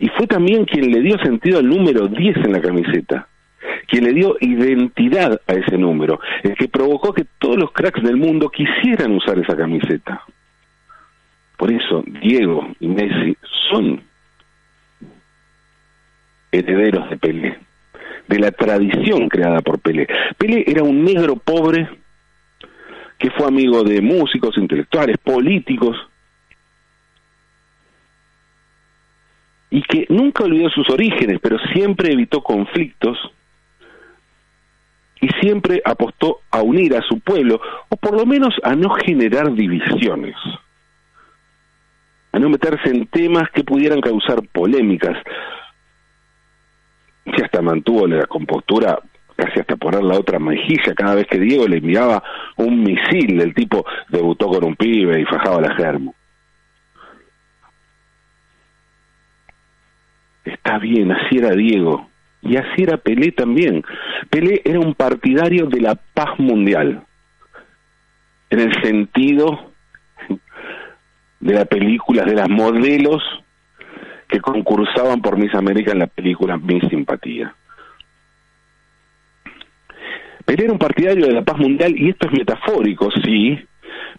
Y 0.00 0.08
fue 0.08 0.26
también 0.26 0.64
quien 0.64 0.90
le 0.90 1.00
dio 1.00 1.16
sentido 1.18 1.60
al 1.60 1.68
número 1.68 2.08
10 2.08 2.38
en 2.38 2.52
la 2.52 2.60
camiseta, 2.60 3.28
quien 3.86 4.02
le 4.02 4.12
dio 4.12 4.36
identidad 4.40 5.40
a 5.46 5.52
ese 5.52 5.78
número, 5.78 6.18
el 6.42 6.56
que 6.56 6.66
provocó 6.66 7.12
que 7.14 7.26
todos 7.38 7.58
los 7.58 7.70
cracks 7.70 8.02
del 8.02 8.16
mundo 8.16 8.50
quisieran 8.50 9.12
usar 9.12 9.38
esa 9.38 9.56
camiseta. 9.56 10.24
Por 11.56 11.70
eso 11.70 12.02
Diego 12.20 12.74
y 12.80 12.88
Messi 12.88 13.36
son 13.70 14.09
herederos 16.52 17.10
de 17.10 17.16
Pelé, 17.16 17.58
de 18.28 18.38
la 18.38 18.50
tradición 18.50 19.28
creada 19.28 19.60
por 19.60 19.80
Pelé. 19.80 20.06
Pelé 20.36 20.64
era 20.66 20.82
un 20.82 21.04
negro 21.04 21.36
pobre 21.36 21.88
que 23.18 23.30
fue 23.30 23.46
amigo 23.46 23.82
de 23.84 24.00
músicos, 24.00 24.56
intelectuales, 24.56 25.18
políticos, 25.18 25.96
y 29.70 29.82
que 29.82 30.06
nunca 30.08 30.44
olvidó 30.44 30.68
sus 30.70 30.88
orígenes, 30.90 31.38
pero 31.40 31.58
siempre 31.72 32.12
evitó 32.12 32.42
conflictos 32.42 33.16
y 35.20 35.28
siempre 35.40 35.82
apostó 35.84 36.40
a 36.50 36.62
unir 36.62 36.96
a 36.96 37.02
su 37.02 37.20
pueblo, 37.20 37.60
o 37.88 37.96
por 37.96 38.16
lo 38.16 38.26
menos 38.26 38.54
a 38.64 38.74
no 38.74 38.90
generar 38.90 39.52
divisiones, 39.52 40.34
a 42.32 42.38
no 42.38 42.48
meterse 42.48 42.88
en 42.88 43.06
temas 43.06 43.50
que 43.50 43.62
pudieran 43.62 44.00
causar 44.00 44.42
polémicas, 44.48 45.16
y 47.24 47.42
hasta 47.42 47.62
mantuvo 47.62 48.06
la 48.06 48.26
compostura 48.26 48.98
casi 49.36 49.60
hasta 49.60 49.76
poner 49.76 50.02
la 50.02 50.18
otra 50.18 50.38
mejilla 50.38 50.94
cada 50.94 51.14
vez 51.14 51.26
que 51.26 51.38
Diego 51.38 51.66
le 51.66 51.78
enviaba 51.78 52.22
un 52.56 52.82
misil 52.82 53.38
del 53.38 53.54
tipo 53.54 53.84
debutó 54.08 54.48
con 54.48 54.64
un 54.64 54.76
pibe 54.76 55.20
y 55.20 55.24
fajaba 55.24 55.60
la 55.60 55.74
germo. 55.74 56.14
Está 60.44 60.78
bien, 60.78 61.12
así 61.12 61.38
era 61.38 61.54
Diego. 61.54 62.08
Y 62.42 62.56
así 62.56 62.82
era 62.82 62.96
Pelé 62.96 63.32
también. 63.32 63.82
Pelé 64.30 64.62
era 64.64 64.80
un 64.80 64.94
partidario 64.94 65.66
de 65.66 65.80
la 65.80 65.94
paz 65.94 66.38
mundial. 66.38 67.04
En 68.48 68.60
el 68.60 68.82
sentido 68.82 69.72
de 71.40 71.54
las 71.54 71.66
películas, 71.68 72.26
de 72.26 72.34
las 72.34 72.48
modelos 72.48 73.22
que 74.30 74.40
concursaban 74.40 75.20
por 75.20 75.36
Miss 75.36 75.54
América 75.54 75.92
en 75.92 75.98
la 75.98 76.06
película 76.06 76.56
Miss 76.56 76.84
Simpatía. 76.88 77.54
Pelé 80.44 80.64
era 80.64 80.72
un 80.72 80.78
partidario 80.78 81.26
de 81.26 81.32
la 81.32 81.42
paz 81.42 81.58
mundial 81.58 81.94
y 81.96 82.10
esto 82.10 82.28
es 82.28 82.32
metafórico, 82.32 83.10
sí, 83.24 83.58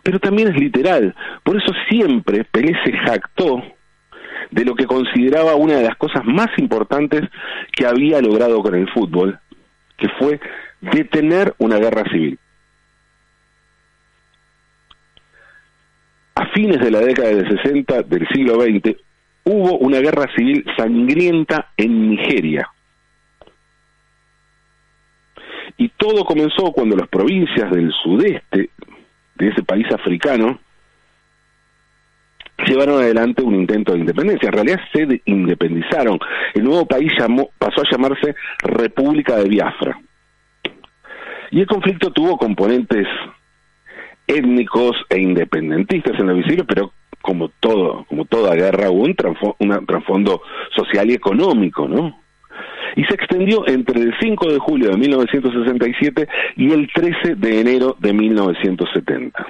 pero 0.04 0.20
también 0.20 0.50
es 0.50 0.60
literal. 0.60 1.16
Por 1.44 1.58
eso 1.58 1.74
siempre 1.90 2.44
Pelé 2.44 2.74
se 2.84 2.94
jactó 2.94 3.64
de 4.52 4.66
lo 4.66 4.76
que 4.76 4.86
consideraba 4.86 5.56
una 5.56 5.76
de 5.76 5.84
las 5.84 5.96
cosas 5.98 6.24
más 6.26 6.50
importantes 6.58 7.22
que 7.72 7.86
había 7.86 8.22
logrado 8.22 8.62
con 8.62 8.76
el 8.76 8.90
fútbol, 8.90 9.40
que 9.98 10.10
fue 10.20 10.40
detener 10.82 11.54
una 11.58 11.78
guerra 11.78 12.04
civil. 12.12 12.38
A 16.36 16.46
fines 16.48 16.80
de 16.80 16.92
la 16.92 17.00
década 17.00 17.30
del 17.30 17.48
60 17.62 18.04
del 18.04 18.28
siglo 18.30 18.62
XX, 18.62 18.98
hubo 19.52 19.78
una 19.80 20.00
guerra 20.00 20.28
civil 20.34 20.64
sangrienta 20.78 21.72
en 21.76 22.12
Nigeria. 22.12 22.70
Y 25.78 25.90
todo 25.90 26.24
comenzó 26.24 26.72
cuando 26.72 26.96
las 26.96 27.10
provincias 27.10 27.70
del 27.72 27.92
sudeste 28.04 28.70
de 29.36 29.48
ese 29.48 29.64
país 29.64 29.86
africano 29.92 30.60
llevaron 32.66 33.02
adelante 33.02 33.42
un 33.42 33.56
intento 33.56 33.92
de 33.92 34.00
independencia. 34.00 34.48
En 34.48 34.54
realidad 34.54 34.80
se 34.94 35.22
independizaron. 35.26 36.18
El 36.54 36.64
nuevo 36.64 36.86
país 36.86 37.12
llamó, 37.20 37.50
pasó 37.58 37.82
a 37.82 37.92
llamarse 37.92 38.36
República 38.60 39.36
de 39.38 39.50
Biafra. 39.50 40.00
Y 41.50 41.60
el 41.60 41.68
conflicto 41.68 42.12
tuvo 42.12 42.38
componentes 42.38 43.08
étnicos 44.28 44.96
e 45.10 45.20
independentistas 45.20 46.18
en 46.20 46.28
la 46.28 46.34
visible, 46.34 46.64
pero 46.64 46.94
como 47.22 47.50
todo, 47.60 48.06
como 48.06 48.26
toda 48.26 48.56
guerra 48.56 48.90
un, 48.90 49.16
trasfondo 49.86 50.42
social 50.76 51.10
y 51.10 51.14
económico, 51.14 51.88
¿no? 51.88 52.20
Y 52.96 53.04
se 53.06 53.14
extendió 53.14 53.68
entre 53.68 54.02
el 54.02 54.14
5 54.20 54.52
de 54.52 54.60
julio 54.60 54.90
de 54.90 54.98
1967 54.98 56.28
y 56.58 56.72
el 56.72 56.92
13 56.94 57.36
de 57.36 57.62
enero 57.62 57.96
de 58.00 58.14
1970. 58.14 59.48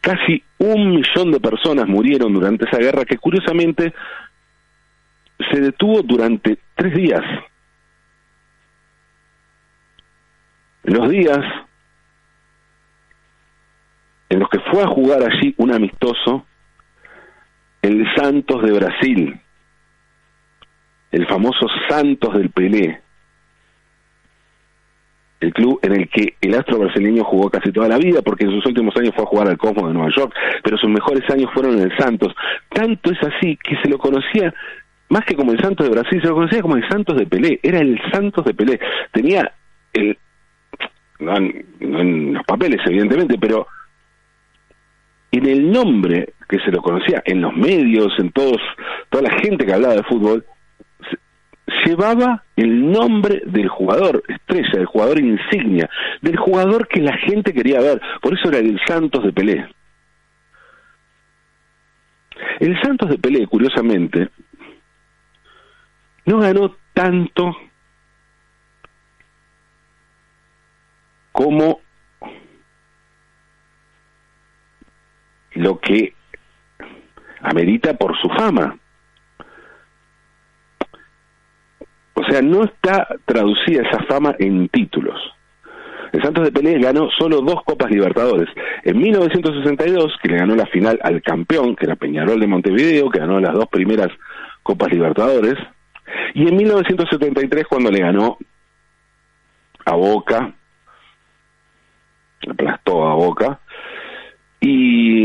Casi 0.00 0.42
un 0.58 0.90
millón 0.90 1.32
de 1.32 1.40
personas 1.40 1.86
murieron 1.88 2.32
durante 2.32 2.64
esa 2.66 2.78
guerra 2.78 3.04
que 3.04 3.18
curiosamente 3.18 3.92
se 5.50 5.60
detuvo 5.60 6.02
durante 6.02 6.58
tres 6.74 6.94
días. 6.94 7.22
Los 10.84 11.10
días 11.10 11.40
en 14.28 14.38
los 14.40 14.48
que 14.48 14.58
fue 14.60 14.82
a 14.82 14.88
jugar 14.88 15.22
allí 15.22 15.54
un 15.58 15.72
amistoso 15.72 16.46
el 17.82 18.04
Santos 18.16 18.62
de 18.62 18.72
Brasil, 18.72 19.40
el 21.12 21.26
famoso 21.26 21.66
Santos 21.88 22.34
del 22.34 22.50
Pelé, 22.50 23.00
el 25.40 25.52
club 25.52 25.78
en 25.82 25.92
el 25.92 26.08
que 26.08 26.34
el 26.40 26.54
astro 26.54 26.78
brasileño 26.78 27.22
jugó 27.24 27.50
casi 27.50 27.70
toda 27.70 27.88
la 27.88 27.98
vida, 27.98 28.22
porque 28.22 28.44
en 28.44 28.50
sus 28.50 28.66
últimos 28.66 28.96
años 28.96 29.14
fue 29.14 29.24
a 29.24 29.28
jugar 29.28 29.48
al 29.48 29.58
Cosmo 29.58 29.86
de 29.86 29.94
Nueva 29.94 30.10
York, 30.16 30.34
pero 30.64 30.76
sus 30.78 30.90
mejores 30.90 31.28
años 31.30 31.50
fueron 31.52 31.78
en 31.78 31.82
el 31.90 31.96
Santos. 31.96 32.34
Tanto 32.70 33.12
es 33.12 33.18
así 33.22 33.56
que 33.62 33.76
se 33.82 33.88
lo 33.88 33.98
conocía 33.98 34.52
más 35.08 35.24
que 35.24 35.36
como 35.36 35.52
el 35.52 35.60
Santos 35.60 35.86
de 35.86 35.92
Brasil, 35.92 36.20
se 36.20 36.28
lo 36.28 36.34
conocía 36.34 36.62
como 36.62 36.76
el 36.76 36.88
Santos 36.88 37.16
de 37.16 37.26
Pelé, 37.26 37.60
era 37.62 37.78
el 37.78 38.00
Santos 38.12 38.44
de 38.44 38.54
Pelé. 38.54 38.80
Tenía 39.12 39.52
el, 39.92 40.18
no 41.20 41.36
en, 41.36 42.34
los 42.34 42.44
papeles 42.44 42.80
evidentemente, 42.86 43.38
pero 43.38 43.68
en 45.32 45.46
el 45.46 45.70
nombre 45.70 46.34
que 46.48 46.58
se 46.60 46.70
lo 46.70 46.80
conocía, 46.80 47.22
en 47.24 47.40
los 47.40 47.54
medios, 47.54 48.12
en 48.18 48.30
todos, 48.30 48.60
toda 49.10 49.24
la 49.24 49.38
gente 49.40 49.66
que 49.66 49.72
hablaba 49.72 49.94
de 49.94 50.02
fútbol, 50.04 50.44
llevaba 51.84 52.44
el 52.56 52.90
nombre 52.90 53.42
del 53.46 53.68
jugador 53.68 54.22
estrella, 54.28 54.70
del 54.72 54.86
jugador 54.86 55.18
insignia, 55.18 55.88
del 56.20 56.36
jugador 56.36 56.88
que 56.88 57.00
la 57.00 57.16
gente 57.18 57.52
quería 57.52 57.80
ver. 57.80 58.00
Por 58.22 58.34
eso 58.34 58.48
era 58.48 58.58
el 58.58 58.80
Santos 58.86 59.24
de 59.24 59.32
Pelé. 59.32 59.68
El 62.60 62.80
Santos 62.80 63.10
de 63.10 63.18
Pelé, 63.18 63.46
curiosamente, 63.46 64.30
no 66.24 66.38
ganó 66.38 66.74
tanto 66.92 67.56
como 71.32 71.80
lo 75.56 75.78
que 75.78 76.14
amerita 77.40 77.94
por 77.94 78.16
su 78.20 78.28
fama. 78.30 78.78
O 82.14 82.24
sea, 82.24 82.40
no 82.42 82.64
está 82.64 83.06
traducida 83.24 83.82
esa 83.82 84.02
fama 84.04 84.34
en 84.38 84.68
títulos. 84.68 85.20
El 86.12 86.22
Santos 86.22 86.44
de 86.44 86.52
Pelé 86.52 86.78
ganó 86.78 87.10
solo 87.10 87.40
dos 87.42 87.62
Copas 87.64 87.90
Libertadores. 87.90 88.48
En 88.84 88.98
1962, 88.98 90.16
que 90.22 90.28
le 90.28 90.38
ganó 90.38 90.54
la 90.54 90.66
final 90.66 90.98
al 91.02 91.20
campeón, 91.22 91.76
que 91.76 91.84
era 91.84 91.96
Peñarol 91.96 92.40
de 92.40 92.46
Montevideo, 92.46 93.10
que 93.10 93.18
ganó 93.18 93.38
las 93.38 93.52
dos 93.52 93.66
primeras 93.66 94.08
Copas 94.62 94.90
Libertadores. 94.90 95.56
Y 96.34 96.48
en 96.48 96.56
1973, 96.56 97.66
cuando 97.68 97.90
le 97.90 98.00
ganó 98.00 98.38
a 99.84 99.94
Boca, 99.94 100.54
aplastó 102.48 103.06
a 103.08 103.14
Boca. 103.14 103.60
Y, 104.60 105.24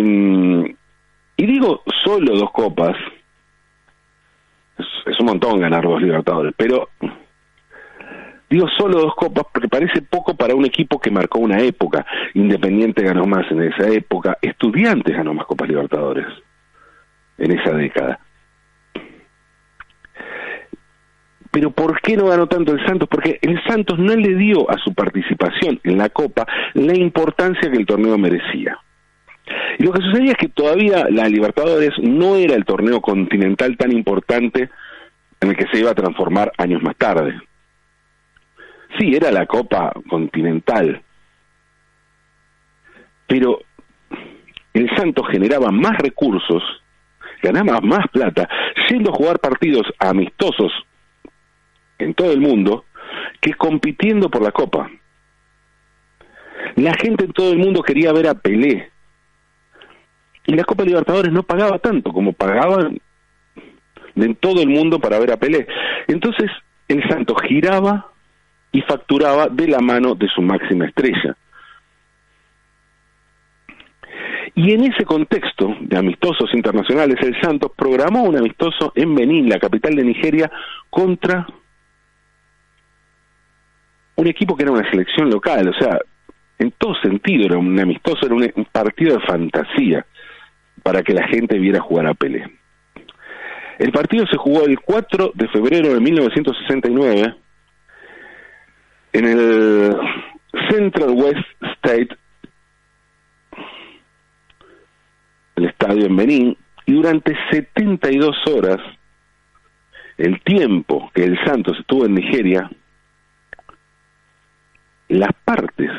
y 1.38 1.46
digo 1.46 1.84
solo 2.04 2.36
dos 2.36 2.52
copas, 2.52 2.96
es, 4.78 5.20
un 5.20 5.26
montón 5.26 5.60
ganar 5.60 5.84
dos 5.84 6.02
Libertadores, 6.02 6.54
pero 6.58 6.90
digo 8.50 8.68
solo 8.78 9.00
dos 9.00 9.16
copas 9.16 9.46
porque 9.52 9.68
parece 9.68 10.02
poco 10.02 10.36
para 10.36 10.56
un 10.56 10.66
equipo 10.66 11.00
que 11.00 11.12
marcó 11.12 11.40
una 11.40 11.60
época. 11.60 12.06
Independiente 12.34 13.04
ganó 13.04 13.26
más 13.26 13.50
en 13.52 13.64
esa 13.64 13.88
época, 13.90 14.38
Estudiantes 14.42 15.16
ganó 15.16 15.34
más 15.34 15.46
Copas 15.46 15.70
Libertadores 15.70 16.28
en 17.38 17.60
esa 17.60 17.72
década. 17.72 18.20
Pero 21.52 21.72
¿por 21.72 22.00
qué 22.02 22.16
no 22.16 22.28
ganó 22.28 22.48
tanto 22.48 22.72
el 22.72 22.86
Santos? 22.86 23.10
Porque 23.10 23.38
el 23.42 23.62
Santos 23.64 24.00
no 24.00 24.16
le 24.16 24.36
dio 24.36 24.70
a 24.72 24.78
su 24.78 24.94
participación 24.94 25.80
en 25.84 25.98
la 25.98 26.10
Copa 26.10 26.48
la 26.74 26.96
importancia 26.96 27.70
que 27.70 27.78
el 27.78 27.86
torneo 27.86 28.18
merecía. 28.18 28.80
Y 29.80 29.84
lo 29.84 29.92
que 29.92 30.02
sucedía 30.02 30.32
es 30.32 30.38
que 30.38 30.50
todavía 30.50 31.06
la 31.10 31.28
Libertadores 31.28 31.92
no 32.02 32.36
era 32.36 32.56
el 32.56 32.66
torneo 32.66 33.02
continental 33.02 33.78
tan 33.78 33.92
importante 33.92 34.70
en 35.40 35.50
el 35.50 35.56
que 35.56 35.68
se 35.72 35.80
iba 35.80 35.92
a 35.92 35.96
transformar 35.96 36.52
años 36.58 36.82
más 36.84 36.96
tarde. 36.98 37.40
Sí, 39.00 39.16
era 39.16 39.32
la 39.32 39.46
Copa 39.46 39.94
Continental, 40.10 41.02
pero 43.28 43.62
el 44.74 44.90
Santos 44.98 45.26
generaba 45.32 45.72
más 45.72 45.98
recursos, 45.98 46.62
ganaba 47.42 47.80
más 47.82 48.06
plata, 48.12 48.48
yendo 48.90 49.12
a 49.12 49.16
jugar 49.16 49.40
partidos 49.40 49.84
amistosos 50.00 50.72
en 51.98 52.14
todo 52.14 52.32
el 52.32 52.42
mundo 52.42 52.86
que 53.40 53.54
compitiendo 53.54 54.30
por 54.30 54.42
la 54.42 54.52
Copa. 54.52 54.90
La 56.76 56.94
gente 56.94 57.26
en 57.26 57.34
todo 57.34 57.52
el 57.52 57.60
mundo 57.60 57.82
quería 57.82 58.12
ver 58.14 58.28
a 58.28 58.36
Pelé. 58.36 58.91
Y 60.52 60.56
la 60.56 60.66
Copa 60.66 60.84
Libertadores 60.84 61.32
no 61.32 61.44
pagaba 61.44 61.80
tanto 61.80 62.12
como 62.12 62.34
pagaban 62.34 63.00
en 64.18 64.36
todo 64.36 64.62
el 64.62 64.68
mundo 64.68 65.00
para 65.00 65.18
ver 65.18 65.32
a 65.32 65.38
Pelé. 65.38 65.66
Entonces 66.10 66.52
el 66.90 67.02
Santo 67.08 67.36
giraba 67.36 68.12
y 68.74 68.82
facturaba 68.82 69.48
de 69.48 69.70
la 69.70 69.80
mano 69.80 70.14
de 70.14 70.28
su 70.28 70.42
máxima 70.42 70.88
estrella. 70.88 71.38
Y 74.54 74.74
en 74.74 74.92
ese 74.92 75.06
contexto 75.06 75.74
de 75.80 75.98
amistosos 75.98 76.54
internacionales, 76.54 77.16
el 77.22 77.40
Santos 77.40 77.72
programó 77.74 78.24
un 78.24 78.36
amistoso 78.36 78.92
en 78.96 79.16
Benín, 79.16 79.48
la 79.48 79.58
capital 79.58 79.96
de 79.96 80.04
Nigeria, 80.04 80.52
contra 80.90 81.48
un 84.16 84.28
equipo 84.28 84.58
que 84.58 84.64
era 84.64 84.74
una 84.74 84.90
selección 84.92 85.30
local, 85.30 85.70
o 85.70 85.74
sea, 85.74 85.98
en 86.60 86.72
todo 86.72 86.94
sentido 87.02 87.46
era 87.46 87.58
un 87.58 87.80
amistoso, 87.80 88.26
era 88.26 88.36
un, 88.36 88.68
partido 88.70 89.18
de 89.18 89.26
fantasía 89.26 90.06
para 90.84 91.04
que 91.04 91.14
la 91.14 91.28
gente 91.28 91.58
viera 91.58 91.82
jugar 91.82 92.08
a 92.08 92.14
Pelé. 92.14 92.50
El 93.80 93.92
partido 93.92 94.26
se 94.28 94.38
jugó 94.38 94.66
el 94.66 94.80
4 94.80 95.32
de 95.34 95.48
febrero 95.48 95.94
de 95.94 96.00
1969 96.00 97.36
en 99.14 99.26
el 99.26 99.98
Central 100.70 101.10
West 101.10 101.48
State, 101.78 102.10
el 105.56 105.66
estadio 105.66 106.06
en 106.06 106.16
Benín, 106.16 106.58
y 106.86 106.94
durante 106.94 107.36
72 107.52 108.36
horas, 108.48 108.78
el 110.18 110.42
tiempo 110.42 111.12
que 111.14 111.24
el 111.24 111.38
Santos 111.46 111.78
estuvo 111.80 112.06
en 112.06 112.16
Nigeria, 112.16 112.70
las 115.08 115.32
partes 115.44 115.92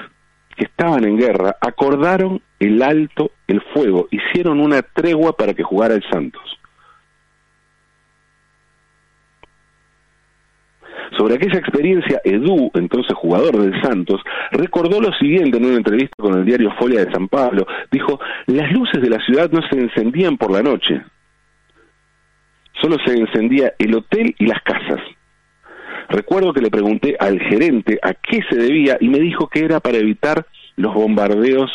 que 0.57 0.65
estaban 0.65 1.05
en 1.05 1.19
guerra 1.19 1.57
acordaron 1.61 2.41
el 2.61 2.83
alto 2.83 3.33
el 3.53 3.61
fuego, 3.73 4.09
hicieron 4.11 4.61
una 4.61 4.83
tregua 4.83 5.37
para 5.37 5.55
que 5.55 5.63
jugara 5.63 5.95
el 5.95 6.03
Santos. 6.11 6.43
Sobre 11.17 11.35
aquella 11.35 11.59
experiencia, 11.59 12.21
Edu, 12.25 12.71
entonces 12.75 13.15
jugador 13.15 13.59
del 13.59 13.81
Santos, 13.83 14.21
recordó 14.51 15.01
lo 15.01 15.13
siguiente 15.13 15.59
en 15.59 15.67
una 15.67 15.77
entrevista 15.77 16.15
con 16.19 16.39
el 16.39 16.45
diario 16.45 16.73
Folia 16.79 17.05
de 17.05 17.13
San 17.13 17.29
Pablo. 17.29 17.67
Dijo, 17.91 18.19
las 18.47 18.73
luces 18.73 19.03
de 19.03 19.11
la 19.11 19.19
ciudad 19.19 19.51
no 19.51 19.61
se 19.69 19.79
encendían 19.79 20.39
por 20.39 20.51
la 20.51 20.63
noche, 20.63 21.03
solo 22.81 22.97
se 23.05 23.15
encendía 23.15 23.75
el 23.79 23.95
hotel 23.95 24.35
y 24.39 24.47
las 24.47 24.63
casas. 24.63 25.01
Recuerdo 26.09 26.53
que 26.53 26.63
le 26.63 26.71
pregunté 26.71 27.17
al 27.21 27.39
gerente 27.41 27.99
a 28.03 28.15
qué 28.15 28.41
se 28.49 28.57
debía 28.57 28.97
y 29.01 29.09
me 29.09 29.19
dijo 29.19 29.49
que 29.49 29.65
era 29.65 29.81
para 29.81 29.99
evitar 29.99 30.47
los 30.77 30.95
bombardeos 30.95 31.71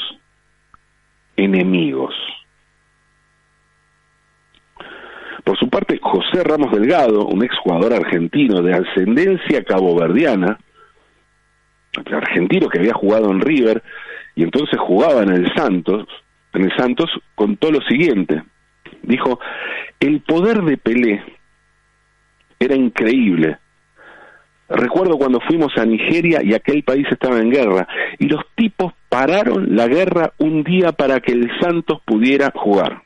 enemigos. 1.37 2.13
Por 5.43 5.57
su 5.57 5.69
parte, 5.69 5.97
José 6.01 6.43
Ramos 6.43 6.71
Delgado, 6.71 7.25
un 7.25 7.43
exjugador 7.43 7.93
argentino 7.93 8.61
de 8.61 8.73
ascendencia 8.73 9.63
caboverdiana, 9.63 10.59
argentino 12.11 12.67
que 12.67 12.79
había 12.79 12.93
jugado 12.93 13.31
en 13.31 13.39
River 13.39 13.81
y 14.35 14.43
entonces 14.43 14.77
jugaba 14.79 15.23
en 15.23 15.29
el 15.29 15.53
Santos, 15.55 16.07
en 16.53 16.65
el 16.65 16.75
Santos 16.75 17.09
contó 17.35 17.71
lo 17.71 17.81
siguiente. 17.81 18.43
Dijo, 19.03 19.39
el 19.99 20.19
poder 20.21 20.63
de 20.63 20.77
Pelé 20.77 21.23
era 22.59 22.75
increíble 22.75 23.57
Recuerdo 24.69 25.17
cuando 25.17 25.39
fuimos 25.39 25.77
a 25.77 25.85
Nigeria 25.85 26.41
y 26.43 26.53
aquel 26.53 26.83
país 26.83 27.07
estaba 27.09 27.39
en 27.39 27.49
guerra 27.49 27.87
y 28.19 28.27
los 28.27 28.43
tipos 28.55 28.93
pararon 29.09 29.75
la 29.75 29.87
guerra 29.87 30.33
un 30.37 30.63
día 30.63 30.91
para 30.91 31.19
que 31.19 31.31
el 31.31 31.49
Santos 31.59 32.01
pudiera 32.05 32.51
jugar. 32.53 33.03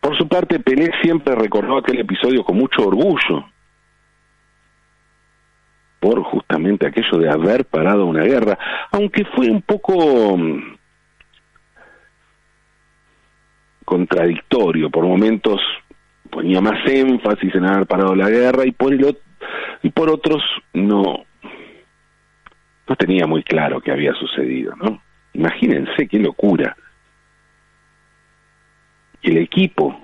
Por 0.00 0.16
su 0.16 0.28
parte, 0.28 0.60
Pelé 0.60 0.90
siempre 1.02 1.34
recordó 1.34 1.78
aquel 1.78 1.98
episodio 1.98 2.44
con 2.44 2.56
mucho 2.56 2.86
orgullo, 2.86 3.44
por 5.98 6.22
justamente 6.22 6.86
aquello 6.86 7.18
de 7.18 7.28
haber 7.28 7.64
parado 7.64 8.06
una 8.06 8.22
guerra, 8.22 8.56
aunque 8.92 9.24
fue 9.24 9.50
un 9.50 9.62
poco 9.62 10.36
mm, 10.36 10.76
contradictorio, 13.84 14.90
por 14.90 15.04
momentos 15.04 15.60
ponía 16.30 16.60
más 16.60 16.86
énfasis 16.86 17.54
en 17.54 17.64
haber 17.64 17.86
parado 17.86 18.14
la 18.14 18.30
guerra 18.30 18.64
y 18.64 18.70
por 18.70 18.92
el 18.92 19.18
y 19.82 19.90
por 19.90 20.10
otros 20.10 20.42
no 20.72 21.25
no 22.88 22.96
tenía 22.96 23.26
muy 23.26 23.42
claro 23.42 23.80
qué 23.80 23.92
había 23.92 24.12
sucedido, 24.14 24.74
¿no? 24.76 25.02
Imagínense 25.32 26.06
qué 26.08 26.18
locura. 26.18 26.76
El 29.22 29.38
equipo 29.38 29.98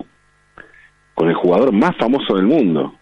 con 1.13 1.29
el 1.29 1.35
jugador 1.35 1.71
más 1.71 1.95
famoso 1.97 2.35
del 2.35 2.45
mundo 2.45 2.95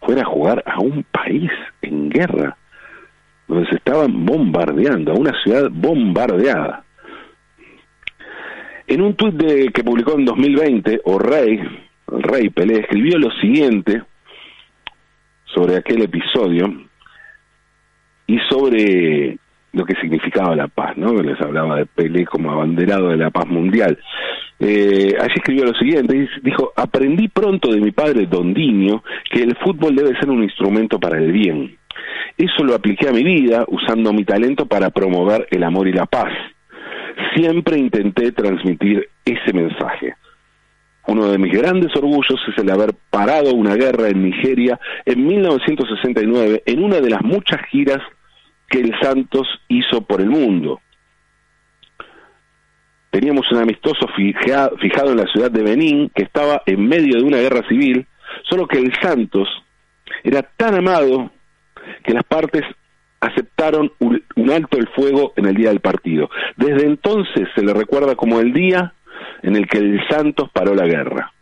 fuera 0.00 0.22
a 0.22 0.26
jugar 0.26 0.62
a 0.66 0.80
un 0.80 1.04
país 1.04 1.50
en 1.82 2.08
guerra, 2.08 2.56
donde 3.46 3.68
se 3.68 3.76
estaban 3.76 4.24
bombardeando, 4.24 5.12
a 5.12 5.16
una 5.16 5.32
ciudad 5.42 5.68
bombardeada. 5.70 6.84
En 8.86 9.02
un 9.02 9.14
tuit 9.14 9.36
que 9.72 9.84
publicó 9.84 10.18
en 10.18 10.24
2020, 10.24 11.02
O'Reilly, 11.04 11.60
el 12.12 12.22
rey 12.22 12.48
Pelé, 12.48 12.80
escribió 12.80 13.18
lo 13.18 13.30
siguiente 13.32 14.02
sobre 15.54 15.76
aquel 15.76 16.02
episodio 16.02 16.72
y 18.26 18.38
sobre 18.48 19.38
lo 19.72 19.84
que 19.84 19.94
significaba 20.00 20.56
la 20.56 20.68
paz, 20.68 20.96
¿no? 20.96 21.12
Les 21.22 21.40
hablaba 21.40 21.76
de 21.76 21.86
Pelé 21.86 22.24
como 22.24 22.50
abanderado 22.50 23.08
de 23.08 23.16
la 23.16 23.30
paz 23.30 23.46
mundial. 23.46 23.98
Eh, 24.58 25.14
allí 25.18 25.32
escribió 25.36 25.64
lo 25.64 25.74
siguiente, 25.74 26.28
dijo, 26.42 26.72
aprendí 26.76 27.28
pronto 27.28 27.70
de 27.70 27.80
mi 27.80 27.92
padre 27.92 28.26
Don 28.26 28.52
Diño 28.52 29.02
que 29.30 29.42
el 29.42 29.56
fútbol 29.56 29.96
debe 29.96 30.18
ser 30.18 30.28
un 30.28 30.42
instrumento 30.42 30.98
para 30.98 31.18
el 31.18 31.32
bien. 31.32 31.76
Eso 32.36 32.64
lo 32.64 32.74
apliqué 32.74 33.08
a 33.08 33.12
mi 33.12 33.24
vida 33.24 33.64
usando 33.68 34.12
mi 34.12 34.24
talento 34.24 34.66
para 34.66 34.90
promover 34.90 35.46
el 35.50 35.62
amor 35.62 35.88
y 35.88 35.92
la 35.92 36.06
paz. 36.06 36.32
Siempre 37.34 37.78
intenté 37.78 38.32
transmitir 38.32 39.08
ese 39.24 39.52
mensaje. 39.52 40.14
Uno 41.10 41.28
de 41.28 41.38
mis 41.38 41.52
grandes 41.52 41.90
orgullos 41.96 42.40
es 42.46 42.56
el 42.58 42.70
haber 42.70 42.94
parado 43.10 43.52
una 43.52 43.74
guerra 43.74 44.10
en 44.10 44.22
Nigeria 44.22 44.78
en 45.04 45.26
1969 45.26 46.62
en 46.64 46.84
una 46.84 47.00
de 47.00 47.10
las 47.10 47.20
muchas 47.22 47.60
giras 47.68 47.98
que 48.68 48.78
el 48.78 48.94
Santos 49.02 49.48
hizo 49.66 50.02
por 50.02 50.20
el 50.20 50.30
mundo. 50.30 50.80
Teníamos 53.10 53.50
un 53.50 53.58
amistoso 53.58 54.06
fijado 54.14 55.10
en 55.10 55.16
la 55.16 55.26
ciudad 55.26 55.50
de 55.50 55.64
Benín, 55.64 56.12
que 56.14 56.22
estaba 56.22 56.62
en 56.64 56.86
medio 56.86 57.16
de 57.18 57.24
una 57.24 57.38
guerra 57.38 57.66
civil, 57.68 58.06
solo 58.48 58.68
que 58.68 58.78
el 58.78 58.92
Santos 59.02 59.48
era 60.22 60.42
tan 60.42 60.76
amado 60.76 61.32
que 62.04 62.14
las 62.14 62.22
partes 62.22 62.62
aceptaron 63.20 63.90
un, 63.98 64.50
alto 64.50 64.78
el 64.78 64.86
fuego 64.90 65.32
en 65.34 65.46
el 65.46 65.56
día 65.56 65.70
del 65.70 65.80
partido. 65.80 66.30
Desde 66.56 66.86
entonces 66.86 67.48
se 67.56 67.64
le 67.64 67.74
recuerda 67.74 68.14
como 68.14 68.38
el 68.38 68.52
día 68.52 68.94
en 69.42 69.56
el 69.56 69.66
que 69.66 69.78
el 69.78 70.00
Santos 70.08 70.50
paró 70.52 70.74
la 70.74 70.86
guerra. 70.86 71.32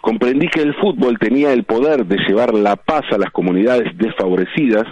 Comprendí 0.00 0.48
que 0.48 0.62
el 0.62 0.74
fútbol 0.74 1.18
tenía 1.18 1.52
el 1.52 1.64
poder 1.64 2.06
de 2.06 2.16
llevar 2.18 2.54
la 2.54 2.76
paz 2.76 3.04
a 3.10 3.18
las 3.18 3.30
comunidades 3.30 3.96
desfavorecidas 3.96 4.86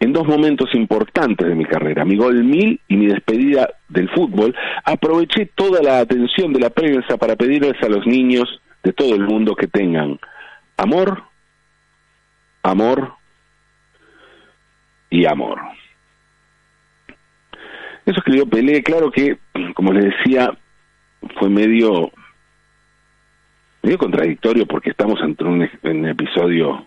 en 0.00 0.12
dos 0.12 0.26
momentos 0.26 0.74
importantes 0.74 1.46
de 1.46 1.54
mi 1.54 1.64
carrera, 1.64 2.04
mi 2.04 2.16
gol 2.16 2.44
mil 2.44 2.78
y 2.88 2.96
mi 2.96 3.06
despedida 3.06 3.70
del 3.88 4.10
fútbol, 4.10 4.54
aproveché 4.84 5.46
toda 5.54 5.82
la 5.82 6.00
atención 6.00 6.52
de 6.52 6.60
la 6.60 6.70
prensa 6.70 7.16
para 7.16 7.36
pedirles 7.36 7.82
a 7.82 7.88
los 7.88 8.06
niños 8.06 8.60
de 8.82 8.92
todo 8.92 9.14
el 9.14 9.22
mundo 9.22 9.56
que 9.56 9.66
tengan 9.66 10.18
amor, 10.76 11.22
amor 12.62 13.14
y 15.08 15.24
amor. 15.24 15.60
Eso 18.06 18.18
escribió 18.18 18.46
Pelé, 18.46 18.82
claro 18.82 19.10
que, 19.10 19.38
como 19.74 19.92
les 19.92 20.04
decía, 20.04 20.50
fue 21.38 21.48
medio 21.48 22.10
medio 23.82 23.98
contradictorio 23.98 24.66
porque 24.66 24.90
estamos 24.90 25.20
ante 25.20 25.44
un, 25.44 25.68
un 25.82 26.06
episodio 26.06 26.86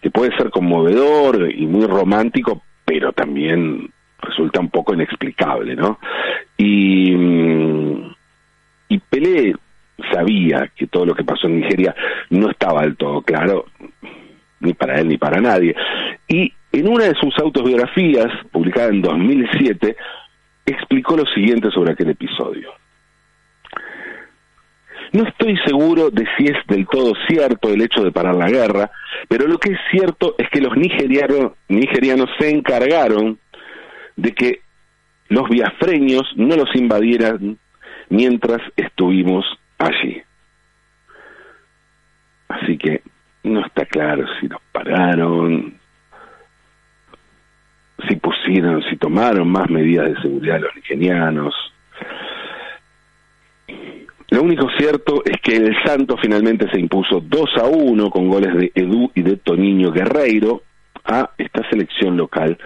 que 0.00 0.10
puede 0.10 0.36
ser 0.36 0.50
conmovedor 0.50 1.50
y 1.52 1.66
muy 1.66 1.86
romántico, 1.86 2.62
pero 2.84 3.12
también 3.12 3.90
resulta 4.20 4.60
un 4.60 4.70
poco 4.70 4.94
inexplicable, 4.94 5.76
¿no? 5.76 5.98
Y, 6.56 7.14
y 8.88 8.98
Pelé 8.98 9.54
sabía 10.12 10.70
que 10.74 10.86
todo 10.86 11.06
lo 11.06 11.14
que 11.14 11.24
pasó 11.24 11.46
en 11.46 11.60
Nigeria 11.60 11.94
no 12.30 12.50
estaba 12.50 12.82
del 12.82 12.96
todo 12.96 13.22
claro, 13.22 13.66
ni 14.60 14.74
para 14.74 15.00
él 15.00 15.08
ni 15.08 15.18
para 15.18 15.40
nadie. 15.40 15.74
Y 16.28 16.52
en 16.72 16.88
una 16.88 17.04
de 17.04 17.14
sus 17.14 17.36
autobiografías, 17.38 18.28
publicada 18.52 18.88
en 18.88 19.02
2007, 19.02 19.96
explicó 20.66 21.16
lo 21.16 21.26
siguiente 21.26 21.70
sobre 21.70 21.92
aquel 21.92 22.10
episodio. 22.10 22.72
No 25.12 25.24
estoy 25.24 25.56
seguro 25.66 26.10
de 26.10 26.24
si 26.36 26.44
es 26.44 26.56
del 26.68 26.86
todo 26.86 27.12
cierto 27.26 27.70
el 27.70 27.82
hecho 27.82 28.04
de 28.04 28.12
parar 28.12 28.36
la 28.36 28.48
guerra, 28.48 28.90
pero 29.28 29.48
lo 29.48 29.58
que 29.58 29.72
es 29.72 29.78
cierto 29.90 30.36
es 30.38 30.48
que 30.50 30.60
los 30.60 30.76
nigerianos, 30.76 31.52
nigerianos 31.68 32.30
se 32.38 32.50
encargaron 32.50 33.38
de 34.14 34.32
que 34.32 34.60
los 35.28 35.48
biafreños 35.48 36.22
no 36.36 36.54
los 36.54 36.74
invadieran 36.76 37.58
mientras 38.08 38.60
estuvimos 38.76 39.44
allí. 39.78 40.22
Así 42.48 42.78
que 42.78 43.02
no 43.42 43.64
está 43.64 43.84
claro 43.86 44.24
si 44.40 44.48
nos 44.48 44.60
pararon, 44.72 45.74
si 48.08 48.16
pusieron, 48.16 48.82
si 48.90 48.96
tomaron 48.96 49.50
más 49.50 49.70
medidas 49.70 50.08
de 50.08 50.22
seguridad 50.22 50.60
los 50.60 50.74
nigerianos. 50.76 51.54
Lo 54.30 54.42
único 54.42 54.68
cierto 54.78 55.22
es 55.24 55.40
que 55.42 55.56
el 55.56 55.74
Santo 55.84 56.16
finalmente 56.16 56.70
se 56.70 56.78
impuso 56.78 57.20
2 57.20 57.50
a 57.56 57.64
1 57.64 58.10
con 58.10 58.28
goles 58.28 58.54
de 58.54 58.72
Edu 58.74 59.10
y 59.14 59.22
de 59.22 59.36
Toniño 59.36 59.90
Guerreiro 59.90 60.62
a 61.04 61.30
esta 61.36 61.68
selección 61.68 62.16
local 62.16 62.56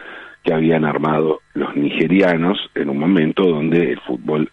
que 0.42 0.52
habían 0.52 0.84
armado 0.84 1.40
los 1.54 1.74
nigerianos 1.74 2.58
en 2.74 2.90
un 2.90 2.98
momento 2.98 3.44
donde 3.44 3.92
el 3.92 4.00
fútbol 4.00 4.50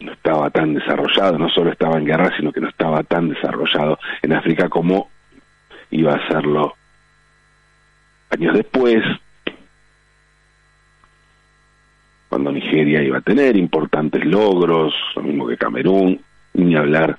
no 0.00 0.12
estaba 0.12 0.50
tan 0.50 0.74
desarrollado, 0.74 1.38
no 1.38 1.48
solo 1.48 1.72
estaba 1.72 1.98
en 1.98 2.04
guerra, 2.04 2.32
sino 2.36 2.52
que 2.52 2.60
no 2.60 2.68
estaba 2.68 3.02
tan 3.02 3.28
desarrollado 3.28 3.98
en 4.22 4.32
África 4.32 4.68
como 4.68 5.10
iba 5.90 6.14
a 6.14 6.28
serlo 6.28 6.74
años 8.30 8.54
después, 8.54 9.02
cuando 12.28 12.52
Nigeria 12.52 13.02
iba 13.02 13.18
a 13.18 13.22
tener 13.22 13.56
importantes 13.56 14.24
logros, 14.24 14.94
lo 15.16 15.22
mismo 15.22 15.46
que 15.46 15.56
Camerún, 15.56 16.20
ni 16.52 16.76
hablar 16.76 17.18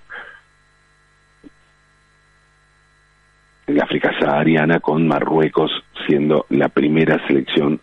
en 3.68 3.82
África 3.82 4.18
sahariana 4.20 4.80
con 4.80 5.08
Marruecos 5.08 5.72
siendo 6.08 6.46
la 6.50 6.70
primera 6.70 7.26
selección 7.28 7.80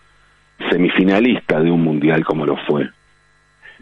semifinalista 0.70 1.60
de 1.60 1.70
un 1.70 1.82
mundial 1.82 2.24
como 2.24 2.46
lo 2.46 2.56
fue 2.56 2.88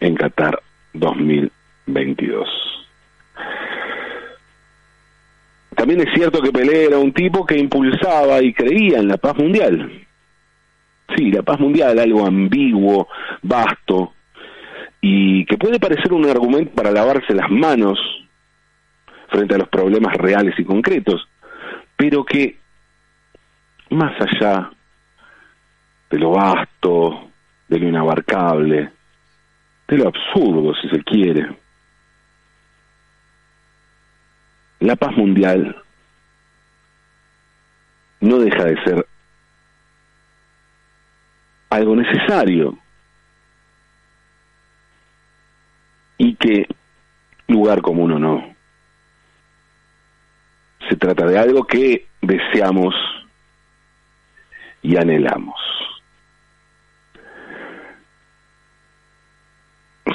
en 0.01 0.15
Qatar 0.15 0.61
2022. 0.95 2.49
También 5.77 6.01
es 6.01 6.15
cierto 6.15 6.41
que 6.41 6.53
Pelé 6.53 6.87
era 6.87 6.99
un 6.99 7.13
tipo 7.13 7.45
que 7.45 7.59
impulsaba 7.59 8.41
y 8.43 8.55
creía 8.55 8.99
en 8.99 9.09
la 9.09 9.17
paz 9.17 9.37
mundial. 9.37 10.07
Sí, 11.15 11.31
la 11.31 11.43
paz 11.43 11.61
mundial, 11.61 11.99
algo 11.99 12.27
ambiguo, 12.27 13.09
vasto, 13.43 14.15
y 15.01 15.45
que 15.45 15.59
puede 15.59 15.79
parecer 15.79 16.13
un 16.13 16.29
argumento 16.29 16.73
para 16.75 16.91
lavarse 16.91 17.35
las 17.35 17.51
manos 17.51 17.99
frente 19.29 19.55
a 19.55 19.59
los 19.59 19.69
problemas 19.69 20.17
reales 20.17 20.55
y 20.59 20.65
concretos, 20.65 21.29
pero 21.97 22.25
que 22.25 22.57
más 23.91 24.15
allá 24.21 24.71
de 26.11 26.19
lo 26.19 26.31
vasto, 26.31 27.31
de 27.69 27.79
lo 27.79 27.89
inabarcable, 27.89 28.91
de 29.89 29.99
lo 29.99 30.09
absurdo, 30.09 30.75
si 30.75 30.89
se 30.89 31.03
quiere, 31.05 31.57
la 34.81 34.97
paz 34.97 35.17
mundial 35.17 35.83
no 38.21 38.39
deja 38.39 38.65
de 38.65 38.85
ser 38.85 39.07
algo 41.71 41.97
necesario 41.97 42.79
y 46.19 46.35
que 46.37 46.67
lugar 47.49 47.83
común 47.83 48.13
o 48.13 48.19
no. 48.19 48.55
Se 50.89 50.97
trata 50.97 51.27
de 51.27 51.39
algo 51.39 51.67
que 51.67 52.07
deseamos 52.21 52.95
y 54.83 54.97
anhelamos. 54.97 55.74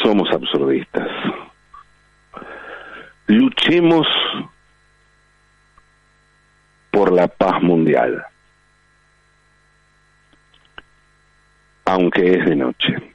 Somos 0.10 0.32
absurdistas. 0.32 1.08
Luchemos 3.28 4.08
por 6.90 7.12
la 7.12 7.28
paz 7.28 7.62
mundial. 7.62 8.26
aunque 11.86 12.34
es 12.34 12.46
de 12.46 12.56
noche. 12.56 13.14